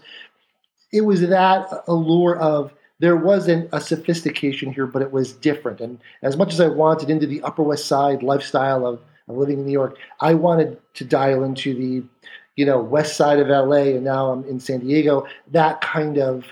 it 0.91 1.01
was 1.01 1.21
that 1.21 1.69
allure 1.87 2.37
of 2.37 2.73
there 3.01 3.17
wasn't 3.17 3.67
a 3.73 3.81
sophistication 3.81 4.71
here, 4.71 4.85
but 4.85 5.01
it 5.01 5.11
was 5.11 5.33
different. 5.33 5.81
And 5.81 5.99
as 6.21 6.37
much 6.37 6.53
as 6.53 6.61
I 6.61 6.67
wanted 6.67 7.09
into 7.09 7.25
the 7.25 7.41
Upper 7.41 7.63
West 7.63 7.87
Side 7.87 8.21
lifestyle 8.21 8.85
of, 8.85 9.01
of 9.27 9.37
living 9.37 9.57
in 9.57 9.65
New 9.65 9.71
York, 9.71 9.97
I 10.19 10.35
wanted 10.35 10.79
to 10.93 11.03
dial 11.03 11.43
into 11.43 11.73
the, 11.73 12.07
you 12.55 12.65
know, 12.65 12.79
West 12.79 13.17
Side 13.17 13.39
of 13.39 13.47
LA, 13.47 13.95
and 13.95 14.03
now 14.03 14.31
I'm 14.31 14.43
in 14.45 14.59
San 14.59 14.81
Diego. 14.81 15.25
That 15.47 15.81
kind 15.81 16.19
of, 16.19 16.45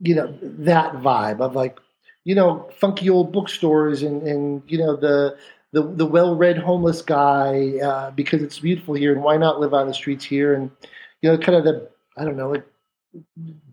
you 0.00 0.14
know, 0.14 0.34
that 0.40 0.94
vibe 0.94 1.40
of 1.40 1.54
like, 1.54 1.78
you 2.24 2.34
know, 2.34 2.70
funky 2.74 3.10
old 3.10 3.30
bookstores 3.30 4.02
and 4.02 4.22
and 4.22 4.62
you 4.68 4.78
know 4.78 4.96
the 4.96 5.36
the 5.72 5.82
the 5.82 6.06
well-read 6.06 6.58
homeless 6.58 7.02
guy 7.02 7.78
uh, 7.82 8.10
because 8.12 8.42
it's 8.42 8.58
beautiful 8.58 8.94
here, 8.94 9.12
and 9.12 9.22
why 9.22 9.36
not 9.36 9.60
live 9.60 9.74
on 9.74 9.86
the 9.86 9.94
streets 9.94 10.24
here? 10.24 10.54
And 10.54 10.70
you 11.22 11.30
know, 11.30 11.38
kind 11.38 11.56
of 11.56 11.64
the 11.64 11.88
I 12.16 12.24
don't 12.24 12.36
know, 12.36 12.50
like 12.50 12.66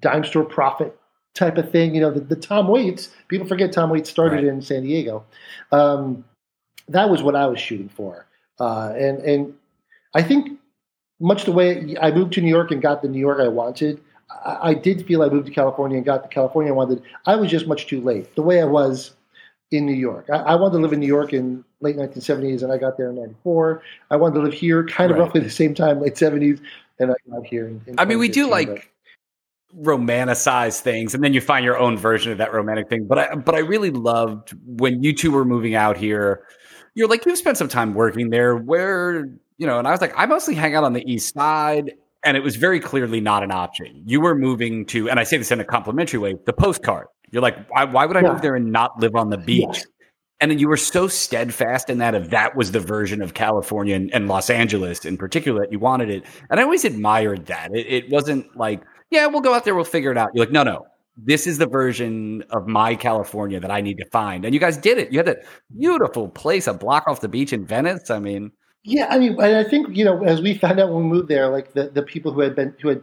dime 0.01 0.23
store 0.23 0.45
prophet 0.45 0.97
type 1.33 1.57
of 1.57 1.71
thing. 1.71 1.93
You 1.93 2.01
know, 2.01 2.11
the, 2.11 2.21
the 2.21 2.35
Tom 2.35 2.67
Waits, 2.67 3.09
people 3.27 3.47
forget 3.47 3.71
Tom 3.71 3.89
Waits 3.89 4.09
started 4.09 4.37
right. 4.37 4.45
in 4.45 4.61
San 4.61 4.83
Diego. 4.83 5.23
Um, 5.71 6.23
that 6.87 7.09
was 7.09 7.23
what 7.23 7.35
I 7.35 7.45
was 7.47 7.59
shooting 7.59 7.89
for. 7.89 8.25
Uh, 8.59 8.93
and, 8.95 9.19
and 9.19 9.53
I 10.13 10.23
think 10.23 10.59
much 11.19 11.45
the 11.45 11.51
way 11.51 11.95
I 12.01 12.11
moved 12.11 12.33
to 12.33 12.41
New 12.41 12.49
York 12.49 12.71
and 12.71 12.81
got 12.81 13.01
the 13.01 13.09
New 13.09 13.19
York 13.19 13.39
I 13.41 13.47
wanted, 13.47 14.01
I, 14.29 14.69
I 14.69 14.73
did 14.73 15.05
feel 15.05 15.21
I 15.21 15.29
moved 15.29 15.47
to 15.47 15.53
California 15.53 15.97
and 15.97 16.05
got 16.05 16.23
the 16.23 16.29
California 16.29 16.71
I 16.71 16.75
wanted. 16.75 17.01
I 17.25 17.35
was 17.35 17.51
just 17.51 17.67
much 17.67 17.87
too 17.87 18.01
late. 18.01 18.33
The 18.35 18.41
way 18.43 18.61
I 18.61 18.65
was 18.65 19.14
in 19.71 19.85
New 19.85 19.93
York. 19.93 20.27
I, 20.31 20.37
I, 20.37 20.55
wanted 20.55 20.77
to 20.77 20.79
live 20.79 20.93
in 20.93 20.99
New 20.99 21.07
York 21.07 21.33
in 21.33 21.63
late 21.81 21.97
1970s, 21.97 22.63
and 22.63 22.71
I 22.71 22.77
got 22.77 22.97
there 22.97 23.09
in 23.09 23.15
'94. 23.15 23.81
I 24.11 24.15
wanted 24.15 24.35
to 24.35 24.41
live 24.41 24.53
here, 24.53 24.85
kind 24.85 25.11
of 25.11 25.17
right. 25.17 25.23
roughly 25.23 25.41
the 25.41 25.49
same 25.49 25.73
time, 25.73 26.01
late 26.01 26.15
'70s, 26.15 26.61
and 26.99 27.11
I 27.11 27.15
got 27.29 27.45
here. 27.45 27.67
In, 27.67 27.81
in 27.87 27.95
I 27.99 28.05
mean, 28.05 28.19
we 28.19 28.29
do 28.29 28.49
like 28.49 28.91
romanticize 29.81 30.79
things 30.79 31.13
and 31.13 31.21
then 31.21 31.33
you 31.33 31.41
find 31.41 31.65
your 31.65 31.77
own 31.77 31.97
version 31.97 32.31
of 32.31 32.37
that 32.37 32.53
romantic 32.53 32.87
thing 32.87 33.05
but 33.05 33.17
i 33.17 33.35
but 33.35 33.55
i 33.55 33.59
really 33.59 33.91
loved 33.91 34.55
when 34.65 35.03
you 35.03 35.13
two 35.13 35.31
were 35.31 35.43
moving 35.43 35.75
out 35.75 35.97
here 35.97 36.45
you're 36.93 37.09
like 37.09 37.25
you've 37.25 37.37
spent 37.37 37.57
some 37.57 37.67
time 37.67 37.93
working 37.93 38.29
there 38.29 38.55
where 38.55 39.25
you 39.57 39.67
know 39.67 39.77
and 39.77 39.85
i 39.85 39.91
was 39.91 39.99
like 39.99 40.13
i 40.15 40.25
mostly 40.25 40.55
hang 40.55 40.75
out 40.75 40.85
on 40.85 40.93
the 40.93 41.03
east 41.11 41.33
side 41.33 41.91
and 42.23 42.37
it 42.37 42.39
was 42.39 42.55
very 42.55 42.79
clearly 42.79 43.19
not 43.19 43.43
an 43.43 43.51
option 43.51 44.01
you 44.05 44.21
were 44.21 44.33
moving 44.33 44.85
to 44.85 45.09
and 45.09 45.19
i 45.19 45.23
say 45.23 45.35
this 45.35 45.51
in 45.51 45.59
a 45.59 45.65
complimentary 45.65 46.19
way 46.19 46.35
the 46.45 46.53
postcard 46.53 47.07
you're 47.31 47.41
like 47.41 47.67
why, 47.69 47.83
why 47.83 48.05
would 48.05 48.17
i 48.17 48.21
yeah. 48.21 48.31
move 48.31 48.41
there 48.41 48.55
and 48.55 48.71
not 48.71 48.99
live 48.99 49.15
on 49.15 49.29
the 49.29 49.37
beach 49.37 49.83
and 50.41 50.51
then 50.51 50.59
you 50.59 50.67
were 50.67 50.77
so 50.77 51.07
steadfast 51.07 51.89
in 51.89 51.97
that 51.99 52.13
if 52.13 52.29
that 52.29 52.55
was 52.57 52.73
the 52.73 52.79
version 52.79 53.21
of 53.21 53.33
California 53.33 53.95
and, 53.95 54.13
and 54.13 54.27
Los 54.27 54.49
Angeles 54.49 55.05
in 55.05 55.17
particular 55.17 55.61
that 55.61 55.71
you 55.71 55.79
wanted 55.79 56.09
it. 56.09 56.25
And 56.49 56.59
I 56.59 56.63
always 56.63 56.83
admired 56.83 57.45
that. 57.45 57.73
It, 57.73 57.87
it 57.87 58.09
wasn't 58.09 58.53
like, 58.55 58.83
yeah, 59.11 59.27
we'll 59.27 59.41
go 59.41 59.53
out 59.53 59.63
there, 59.63 59.75
we'll 59.75 59.85
figure 59.85 60.11
it 60.11 60.17
out. 60.17 60.31
You're 60.33 60.45
like, 60.45 60.51
no, 60.51 60.63
no, 60.63 60.85
this 61.17 61.47
is 61.47 61.57
the 61.57 61.65
version 61.65 62.43
of 62.49 62.67
my 62.67 62.95
California 62.95 63.59
that 63.59 63.71
I 63.71 63.81
need 63.81 63.97
to 63.97 64.05
find. 64.11 64.43
And 64.43 64.53
you 64.53 64.59
guys 64.59 64.77
did 64.77 64.97
it. 64.97 65.11
You 65.11 65.19
had 65.19 65.27
that 65.27 65.45
beautiful 65.77 66.27
place, 66.27 66.67
a 66.67 66.73
block 66.73 67.05
off 67.07 67.21
the 67.21 67.29
beach 67.29 67.53
in 67.53 67.65
Venice. 67.65 68.09
I 68.09 68.19
mean, 68.19 68.51
yeah, 68.83 69.07
I 69.09 69.17
mean, 69.17 69.39
I 69.39 69.63
think 69.63 69.95
you 69.95 70.03
know, 70.03 70.23
as 70.23 70.41
we 70.41 70.55
found 70.55 70.79
out 70.79 70.91
when 70.91 71.03
we 71.03 71.09
moved 71.09 71.29
there, 71.29 71.47
like 71.47 71.73
the, 71.73 71.89
the 71.89 72.03
people 72.03 72.31
who 72.31 72.41
had 72.41 72.55
been 72.55 72.75
who 72.81 72.89
had 72.89 73.01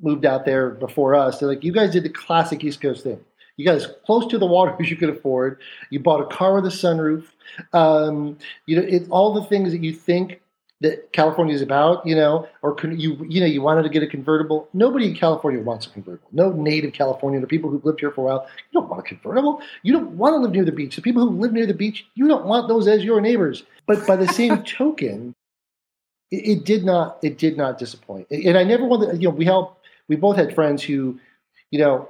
moved 0.00 0.26
out 0.26 0.44
there 0.44 0.70
before 0.70 1.14
us, 1.14 1.38
they're 1.38 1.48
like, 1.48 1.64
you 1.64 1.72
guys 1.72 1.90
did 1.90 2.04
the 2.04 2.10
classic 2.10 2.62
East 2.62 2.80
Coast 2.80 3.02
thing. 3.02 3.18
You 3.56 3.64
got 3.64 3.76
as 3.76 3.88
close 4.04 4.26
to 4.28 4.38
the 4.38 4.46
water 4.46 4.76
as 4.80 4.90
you 4.90 4.96
could 4.96 5.10
afford. 5.10 5.60
You 5.90 6.00
bought 6.00 6.20
a 6.20 6.26
car 6.26 6.54
with 6.54 6.66
a 6.66 6.74
sunroof. 6.74 7.24
Um, 7.72 8.38
you 8.66 8.76
know, 8.76 8.82
it, 8.82 9.08
all 9.10 9.32
the 9.34 9.44
things 9.44 9.72
that 9.72 9.82
you 9.82 9.92
think 9.92 10.40
that 10.80 11.10
California 11.12 11.54
is 11.54 11.62
about, 11.62 12.06
you 12.06 12.14
know, 12.14 12.46
or 12.60 12.74
con- 12.74 12.98
you 12.98 13.24
you 13.28 13.40
know 13.40 13.46
you 13.46 13.62
wanted 13.62 13.82
to 13.84 13.88
get 13.88 14.02
a 14.02 14.06
convertible. 14.06 14.68
Nobody 14.74 15.06
in 15.06 15.16
California 15.16 15.60
wants 15.62 15.86
a 15.86 15.90
convertible. 15.90 16.28
No 16.32 16.52
native 16.52 16.92
Californian 16.92 17.42
or 17.42 17.46
people 17.46 17.70
who've 17.70 17.84
lived 17.84 18.00
here 18.00 18.10
for 18.10 18.20
a 18.22 18.24
while. 18.24 18.46
You 18.70 18.80
don't 18.80 18.90
want 18.90 19.00
a 19.00 19.08
convertible. 19.08 19.62
You 19.82 19.94
don't 19.94 20.10
want 20.10 20.34
to 20.34 20.38
live 20.38 20.52
near 20.52 20.64
the 20.64 20.72
beach. 20.72 20.96
The 20.96 21.02
people 21.02 21.26
who 21.26 21.38
live 21.38 21.52
near 21.52 21.66
the 21.66 21.74
beach, 21.74 22.06
you 22.14 22.28
don't 22.28 22.44
want 22.44 22.68
those 22.68 22.86
as 22.86 23.04
your 23.04 23.20
neighbors. 23.20 23.62
But 23.86 24.06
by 24.06 24.16
the 24.16 24.28
same 24.28 24.62
token, 24.64 25.34
it, 26.30 26.58
it, 26.58 26.64
did 26.64 26.84
not 26.84 27.18
it 27.22 27.38
did 27.38 27.56
not 27.56 27.78
disappoint. 27.78 28.26
And 28.30 28.58
I 28.58 28.64
never 28.64 28.84
wanted. 28.84 29.22
You 29.22 29.30
know, 29.30 29.34
we 29.34 29.46
helped. 29.46 29.86
We 30.08 30.16
both 30.16 30.36
had 30.36 30.54
friends 30.54 30.82
who, 30.82 31.18
you 31.70 31.78
know, 31.80 32.08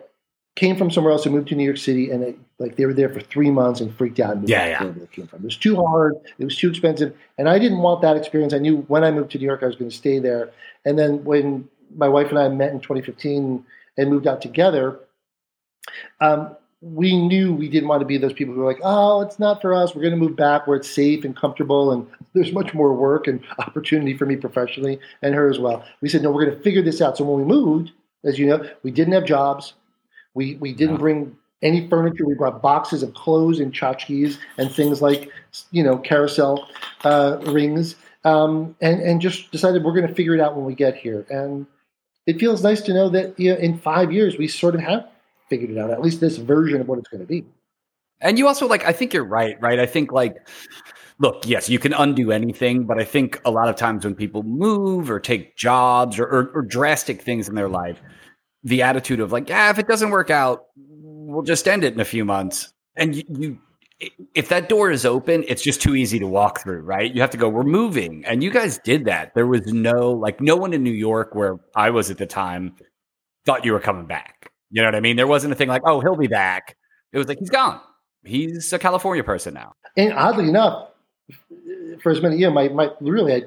came 0.56 0.74
from 0.74 0.90
somewhere 0.90 1.12
else 1.12 1.26
and 1.26 1.34
moved 1.34 1.48
to 1.48 1.54
New 1.54 1.64
York 1.64 1.76
City, 1.76 2.10
and 2.10 2.24
it, 2.24 2.38
like 2.58 2.76
they 2.76 2.86
were 2.86 2.94
there 2.94 3.10
for 3.10 3.20
three 3.20 3.50
months 3.50 3.80
and 3.80 3.94
freaked 3.94 4.18
out. 4.18 4.36
And 4.36 4.48
yeah, 4.48 4.66
yeah. 4.66 4.82
Where 4.82 4.92
they 4.92 5.06
came 5.06 5.26
from. 5.26 5.40
It 5.40 5.44
was 5.44 5.56
too 5.56 5.76
hard. 5.76 6.14
It 6.38 6.44
was 6.44 6.56
too 6.56 6.70
expensive, 6.70 7.14
and 7.38 7.48
I 7.48 7.58
didn't 7.58 7.78
want 7.78 8.02
that 8.02 8.16
experience. 8.16 8.52
I 8.52 8.58
knew 8.58 8.78
when 8.88 9.04
I 9.04 9.10
moved 9.10 9.30
to 9.32 9.38
New 9.38 9.44
York, 9.44 9.62
I 9.62 9.66
was 9.66 9.76
going 9.76 9.90
to 9.90 9.96
stay 9.96 10.18
there. 10.18 10.50
And 10.84 10.98
then 10.98 11.22
when 11.24 11.68
my 11.94 12.08
wife 12.08 12.30
and 12.30 12.38
I 12.38 12.48
met 12.48 12.72
in 12.72 12.80
2015 12.80 13.64
and 13.98 14.10
moved 14.10 14.26
out 14.26 14.40
together, 14.40 14.98
um, 16.20 16.56
we 16.80 17.16
knew 17.16 17.52
we 17.52 17.68
didn't 17.68 17.88
want 17.88 18.00
to 18.00 18.06
be 18.06 18.18
those 18.18 18.32
people 18.32 18.54
who 18.54 18.60
were 18.60 18.66
like, 18.66 18.80
"Oh, 18.82 19.20
it's 19.20 19.38
not 19.38 19.60
for 19.60 19.74
us. 19.74 19.94
We're 19.94 20.02
going 20.02 20.18
to 20.18 20.20
move 20.20 20.36
back 20.36 20.66
where 20.66 20.78
it's 20.78 20.90
safe 20.90 21.22
and 21.24 21.36
comfortable, 21.36 21.92
and 21.92 22.06
there's 22.32 22.52
much 22.52 22.72
more 22.72 22.94
work 22.94 23.26
and 23.26 23.42
opportunity 23.58 24.16
for 24.16 24.24
me 24.24 24.36
professionally 24.36 24.98
and 25.20 25.34
her 25.34 25.50
as 25.50 25.58
well." 25.58 25.84
We 26.00 26.08
said, 26.08 26.22
"No, 26.22 26.30
we're 26.30 26.46
going 26.46 26.56
to 26.56 26.62
figure 26.62 26.82
this 26.82 27.02
out." 27.02 27.18
So 27.18 27.24
when 27.24 27.46
we 27.46 27.54
moved, 27.54 27.92
as 28.24 28.38
you 28.38 28.46
know, 28.46 28.66
we 28.82 28.90
didn't 28.90 29.12
have 29.12 29.26
jobs 29.26 29.74
we 30.36 30.54
we 30.56 30.72
didn't 30.72 30.98
bring 30.98 31.36
any 31.62 31.88
furniture. 31.88 32.26
We 32.26 32.34
brought 32.34 32.62
boxes 32.62 33.02
of 33.02 33.14
clothes 33.14 33.58
and 33.58 33.72
tchotchkes 33.72 34.38
and 34.58 34.70
things 34.70 35.02
like 35.02 35.32
you 35.72 35.82
know 35.82 35.98
carousel 35.98 36.68
uh, 37.02 37.38
rings, 37.46 37.96
um, 38.24 38.76
and 38.80 39.00
and 39.00 39.20
just 39.20 39.50
decided 39.50 39.82
we're 39.82 39.94
going 39.94 40.06
to 40.06 40.14
figure 40.14 40.34
it 40.34 40.40
out 40.40 40.54
when 40.54 40.64
we 40.64 40.74
get 40.74 40.94
here. 40.94 41.26
And 41.30 41.66
it 42.26 42.38
feels 42.38 42.62
nice 42.62 42.82
to 42.82 42.94
know 42.94 43.08
that 43.08 43.38
you 43.40 43.52
know, 43.52 43.58
in 43.58 43.78
five 43.78 44.12
years 44.12 44.38
we 44.38 44.46
sort 44.46 44.74
of 44.74 44.82
have 44.82 45.08
figured 45.48 45.70
it 45.70 45.78
out. 45.78 45.90
At 45.90 46.02
least 46.02 46.20
this 46.20 46.36
version 46.36 46.80
of 46.80 46.86
what 46.88 46.98
it's 46.98 47.08
going 47.08 47.22
to 47.22 47.26
be. 47.26 47.44
And 48.20 48.38
you 48.38 48.46
also 48.46 48.66
like, 48.66 48.84
I 48.84 48.92
think 48.92 49.12
you're 49.12 49.24
right, 49.24 49.60
right? 49.60 49.80
I 49.80 49.86
think 49.86 50.12
like. 50.12 50.36
Look, 51.18 51.46
yes, 51.48 51.70
you 51.70 51.78
can 51.78 51.94
undo 51.94 52.30
anything, 52.30 52.84
but 52.84 53.00
I 53.00 53.04
think 53.04 53.40
a 53.46 53.50
lot 53.50 53.70
of 53.70 53.76
times 53.76 54.04
when 54.04 54.14
people 54.14 54.42
move 54.42 55.10
or 55.10 55.18
take 55.18 55.56
jobs 55.56 56.18
or, 56.18 56.24
or, 56.24 56.50
or 56.54 56.60
drastic 56.60 57.22
things 57.22 57.48
in 57.48 57.54
their 57.54 57.70
life, 57.70 58.02
the 58.66 58.82
attitude 58.82 59.20
of 59.20 59.30
like, 59.30 59.48
yeah, 59.48 59.70
if 59.70 59.78
it 59.78 59.86
doesn't 59.86 60.10
work 60.10 60.28
out, 60.28 60.66
we'll 60.76 61.44
just 61.44 61.68
end 61.68 61.84
it 61.84 61.94
in 61.94 62.00
a 62.00 62.04
few 62.04 62.24
months. 62.24 62.72
And 62.96 63.14
you, 63.14 63.22
you 63.28 63.58
if 64.34 64.48
that 64.48 64.68
door 64.68 64.90
is 64.90 65.06
open, 65.06 65.44
it's 65.46 65.62
just 65.62 65.80
too 65.80 65.94
easy 65.94 66.18
to 66.18 66.26
walk 66.26 66.62
through, 66.62 66.80
right? 66.80 67.14
You 67.14 67.20
have 67.20 67.30
to 67.30 67.36
go, 67.36 67.48
we're 67.48 67.62
moving. 67.62 68.24
And 68.26 68.42
you 68.42 68.50
guys 68.50 68.78
did 68.78 69.04
that. 69.04 69.34
There 69.34 69.46
was 69.46 69.64
no, 69.66 70.10
like, 70.10 70.40
no 70.40 70.56
one 70.56 70.72
in 70.72 70.82
New 70.82 70.90
York 70.90 71.34
where 71.34 71.58
I 71.76 71.90
was 71.90 72.10
at 72.10 72.18
the 72.18 72.26
time 72.26 72.74
thought 73.46 73.64
you 73.64 73.72
were 73.72 73.80
coming 73.80 74.06
back. 74.06 74.50
You 74.70 74.82
know 74.82 74.88
what 74.88 74.96
I 74.96 75.00
mean? 75.00 75.16
There 75.16 75.28
wasn't 75.28 75.52
a 75.52 75.56
thing 75.56 75.68
like, 75.68 75.82
oh, 75.86 76.00
he'll 76.00 76.16
be 76.16 76.26
back. 76.26 76.76
It 77.12 77.18
was 77.18 77.28
like, 77.28 77.38
he's 77.38 77.50
gone. 77.50 77.80
He's 78.24 78.72
a 78.72 78.78
California 78.80 79.22
person 79.22 79.54
now. 79.54 79.74
And 79.96 80.12
oddly 80.12 80.48
enough, 80.48 80.90
for 82.02 82.10
as 82.10 82.20
many, 82.20 82.36
know, 82.38 82.50
my, 82.50 82.68
my 82.68 82.90
really, 83.00 83.32
I 83.32 83.42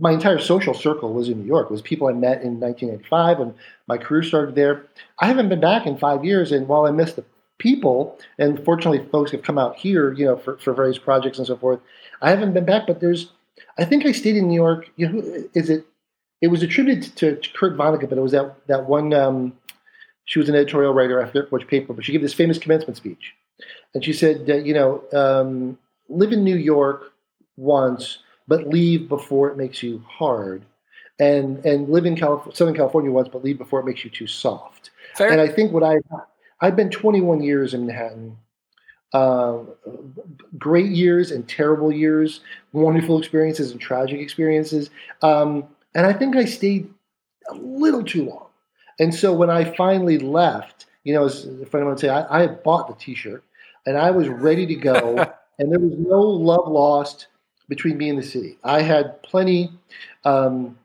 my 0.00 0.12
entire 0.12 0.38
social 0.38 0.72
circle 0.72 1.12
was 1.12 1.28
in 1.28 1.38
New 1.38 1.46
York. 1.46 1.66
It 1.66 1.72
was 1.72 1.82
people 1.82 2.08
I 2.08 2.12
met 2.12 2.42
in 2.42 2.58
1995 2.58 3.40
and 3.40 3.54
my 3.86 3.98
career 3.98 4.22
started 4.22 4.54
there. 4.54 4.86
I 5.18 5.26
haven't 5.26 5.50
been 5.50 5.60
back 5.60 5.86
in 5.86 5.98
five 5.98 6.24
years, 6.24 6.52
and 6.52 6.66
while 6.66 6.86
I 6.86 6.90
miss 6.90 7.12
the 7.12 7.24
people, 7.58 8.18
and 8.38 8.64
fortunately, 8.64 9.06
folks 9.10 9.30
have 9.32 9.42
come 9.42 9.58
out 9.58 9.76
here, 9.76 10.12
you 10.14 10.24
know, 10.24 10.38
for, 10.38 10.56
for 10.56 10.72
various 10.72 10.98
projects 10.98 11.38
and 11.38 11.46
so 11.46 11.56
forth. 11.56 11.80
I 12.22 12.30
haven't 12.30 12.54
been 12.54 12.64
back, 12.64 12.86
but 12.86 13.00
there's, 13.00 13.30
I 13.78 13.84
think 13.84 14.06
I 14.06 14.12
stayed 14.12 14.36
in 14.36 14.48
New 14.48 14.54
York. 14.54 14.90
You 14.96 15.08
know, 15.08 15.44
is 15.54 15.68
it? 15.68 15.86
It 16.40 16.48
was 16.48 16.62
attributed 16.62 17.14
to, 17.16 17.36
to 17.36 17.52
Kurt 17.52 17.76
Vonnegut, 17.76 18.08
but 18.08 18.16
it 18.16 18.22
was 18.22 18.32
that 18.32 18.66
that 18.66 18.86
one. 18.86 19.12
Um, 19.12 19.52
she 20.24 20.38
was 20.38 20.48
an 20.48 20.54
editorial 20.54 20.94
writer. 20.94 21.22
I 21.22 21.26
forget 21.26 21.52
which 21.52 21.66
paper, 21.66 21.92
but 21.92 22.04
she 22.04 22.12
gave 22.12 22.22
this 22.22 22.32
famous 22.32 22.56
commencement 22.56 22.96
speech, 22.96 23.34
and 23.94 24.02
she 24.02 24.14
said, 24.14 24.48
uh, 24.48 24.54
you 24.54 24.72
know, 24.72 25.02
um, 25.12 25.78
live 26.08 26.32
in 26.32 26.42
New 26.42 26.56
York 26.56 27.12
once 27.56 28.18
but 28.50 28.66
leave 28.66 29.08
before 29.08 29.48
it 29.48 29.56
makes 29.56 29.80
you 29.82 30.04
hard. 30.06 30.66
And 31.20 31.64
and 31.64 31.88
live 31.88 32.04
in 32.04 32.16
California, 32.16 32.56
Southern 32.56 32.74
California 32.74 33.10
once, 33.10 33.28
but 33.32 33.44
leave 33.44 33.58
before 33.58 33.80
it 33.80 33.86
makes 33.86 34.04
you 34.04 34.10
too 34.10 34.26
soft. 34.26 34.90
Fair. 35.16 35.30
And 35.30 35.40
I 35.40 35.48
think 35.48 35.72
what 35.72 35.84
I 35.84 35.96
I've 36.60 36.76
been 36.76 36.90
21 36.90 37.42
years 37.42 37.72
in 37.72 37.86
Manhattan. 37.86 38.36
Uh, 39.12 39.58
great 40.56 40.90
years 40.90 41.32
and 41.32 41.48
terrible 41.48 41.90
years, 41.90 42.40
wonderful 42.72 43.18
experiences 43.18 43.72
and 43.72 43.80
tragic 43.80 44.20
experiences. 44.20 44.88
Um, 45.22 45.64
and 45.96 46.06
I 46.06 46.12
think 46.12 46.36
I 46.36 46.44
stayed 46.44 46.88
a 47.50 47.54
little 47.54 48.04
too 48.04 48.26
long. 48.26 48.46
And 49.00 49.12
so 49.12 49.32
when 49.32 49.50
I 49.50 49.64
finally 49.74 50.18
left, 50.18 50.86
you 51.02 51.12
know, 51.12 51.24
as 51.24 51.44
a 51.44 51.66
friend 51.66 51.84
of 51.84 51.90
would 51.90 51.98
say, 51.98 52.08
I, 52.08 52.38
I 52.38 52.40
had 52.42 52.62
bought 52.62 52.86
the 52.86 52.94
T-shirt 53.04 53.42
and 53.84 53.98
I 53.98 54.12
was 54.12 54.28
ready 54.28 54.64
to 54.66 54.76
go, 54.76 55.16
and 55.58 55.72
there 55.72 55.80
was 55.80 55.98
no 55.98 56.20
love 56.20 56.68
lost 56.68 57.26
between 57.70 57.96
me 57.96 58.10
and 58.10 58.18
the 58.18 58.22
city. 58.22 58.58
I 58.62 58.82
had 58.82 59.22
plenty. 59.22 59.72
Um, 60.26 60.76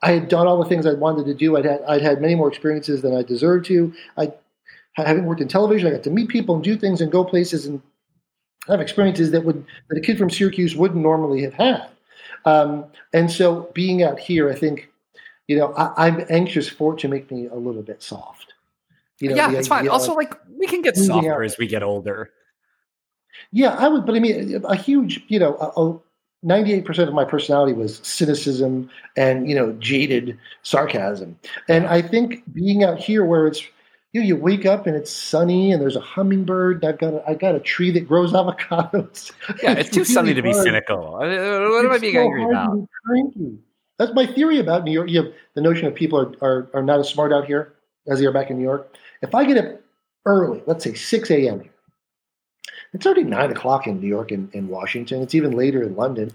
I 0.00 0.12
had 0.12 0.28
done 0.28 0.46
all 0.46 0.62
the 0.62 0.68
things 0.68 0.86
I 0.86 0.94
wanted 0.94 1.26
to 1.26 1.34
do. 1.34 1.58
I'd 1.58 1.66
had 1.66 1.82
I'd 1.82 2.00
had 2.00 2.22
many 2.22 2.34
more 2.34 2.48
experiences 2.48 3.02
than 3.02 3.14
I 3.14 3.22
deserved 3.22 3.66
to. 3.66 3.92
I 4.16 4.32
having 4.94 5.26
worked 5.26 5.40
in 5.40 5.48
television, 5.48 5.88
I 5.88 5.90
got 5.90 6.04
to 6.04 6.10
meet 6.10 6.28
people 6.28 6.54
and 6.54 6.64
do 6.64 6.76
things 6.76 7.00
and 7.00 7.12
go 7.12 7.24
places 7.24 7.66
and 7.66 7.82
have 8.68 8.80
experiences 8.80 9.32
that 9.32 9.44
would 9.44 9.66
that 9.90 9.98
a 9.98 10.00
kid 10.00 10.16
from 10.16 10.30
Syracuse 10.30 10.74
wouldn't 10.74 11.02
normally 11.02 11.42
have 11.42 11.54
had. 11.54 11.88
Um, 12.44 12.86
and 13.12 13.30
so 13.30 13.70
being 13.74 14.02
out 14.02 14.18
here, 14.18 14.48
I 14.50 14.54
think, 14.54 14.88
you 15.48 15.58
know, 15.58 15.72
I, 15.74 16.06
am 16.06 16.24
anxious 16.30 16.68
for 16.68 16.94
it 16.94 17.00
to 17.00 17.08
make 17.08 17.30
me 17.30 17.46
a 17.46 17.56
little 17.56 17.82
bit 17.82 18.02
soft. 18.02 18.54
You 19.18 19.30
know, 19.30 19.34
yeah, 19.34 19.50
it's 19.50 19.66
fine. 19.66 19.88
Also, 19.88 20.14
like 20.14 20.34
we 20.56 20.68
can 20.68 20.82
get 20.82 20.96
softer 20.96 21.34
out. 21.34 21.44
as 21.44 21.58
we 21.58 21.66
get 21.66 21.82
older. 21.82 22.30
Yeah, 23.50 23.74
I 23.74 23.88
would, 23.88 24.06
but 24.06 24.14
I 24.14 24.20
mean, 24.20 24.62
a 24.64 24.76
huge, 24.76 25.24
you 25.28 25.38
know, 25.38 25.56
a, 25.56 26.07
98% 26.44 27.08
of 27.08 27.14
my 27.14 27.24
personality 27.24 27.72
was 27.72 28.00
cynicism 28.04 28.88
and 29.16 29.48
you 29.48 29.54
know 29.54 29.72
jaded 29.72 30.38
sarcasm. 30.62 31.38
And 31.68 31.86
i 31.86 32.00
think 32.00 32.42
being 32.52 32.84
out 32.84 32.98
here 32.98 33.24
where 33.24 33.46
it's 33.46 33.62
you 34.12 34.20
know 34.20 34.26
you 34.26 34.36
wake 34.36 34.64
up 34.64 34.86
and 34.86 34.94
it's 34.94 35.10
sunny 35.10 35.72
and 35.72 35.82
there's 35.82 35.96
a 35.96 36.00
hummingbird 36.00 36.84
i've 36.84 36.98
got 36.98 37.14
a, 37.14 37.28
i 37.28 37.34
got 37.34 37.54
a 37.54 37.60
tree 37.60 37.90
that 37.90 38.06
grows 38.06 38.32
avocados. 38.40 39.32
Yeah 39.62 39.72
it's, 39.72 39.80
it's 39.80 39.90
too 39.90 40.00
really 40.00 40.12
sunny 40.12 40.34
to 40.34 40.42
be 40.42 40.52
hard. 40.52 40.64
cynical. 40.64 41.12
What 41.12 41.28
am 41.28 41.90
i 41.90 41.98
being 41.98 42.14
so 42.14 42.20
angry 42.20 42.44
about? 42.44 42.88
cranky. 43.04 43.58
that's 43.98 44.12
my 44.14 44.26
theory 44.26 44.60
about 44.60 44.84
new 44.84 44.92
york. 44.92 45.10
You 45.10 45.24
have 45.24 45.32
the 45.54 45.60
notion 45.60 45.86
of 45.86 45.94
people 45.94 46.20
are, 46.20 46.32
are, 46.40 46.70
are 46.72 46.82
not 46.82 47.00
as 47.00 47.08
smart 47.08 47.32
out 47.32 47.46
here 47.46 47.74
as 48.06 48.20
they 48.20 48.26
are 48.26 48.32
back 48.32 48.50
in 48.50 48.58
new 48.58 48.64
york. 48.64 48.96
If 49.22 49.34
i 49.34 49.44
get 49.44 49.56
up 49.56 49.80
early 50.24 50.62
let's 50.66 50.84
say 50.84 50.94
6 50.94 51.30
a.m 51.32 51.68
it's 52.92 53.06
already 53.06 53.24
nine 53.24 53.50
o'clock 53.50 53.86
in 53.86 54.00
New 54.00 54.08
York 54.08 54.30
and, 54.30 54.52
in 54.54 54.68
Washington. 54.68 55.22
It's 55.22 55.34
even 55.34 55.52
later 55.52 55.82
in 55.82 55.96
London. 55.96 56.30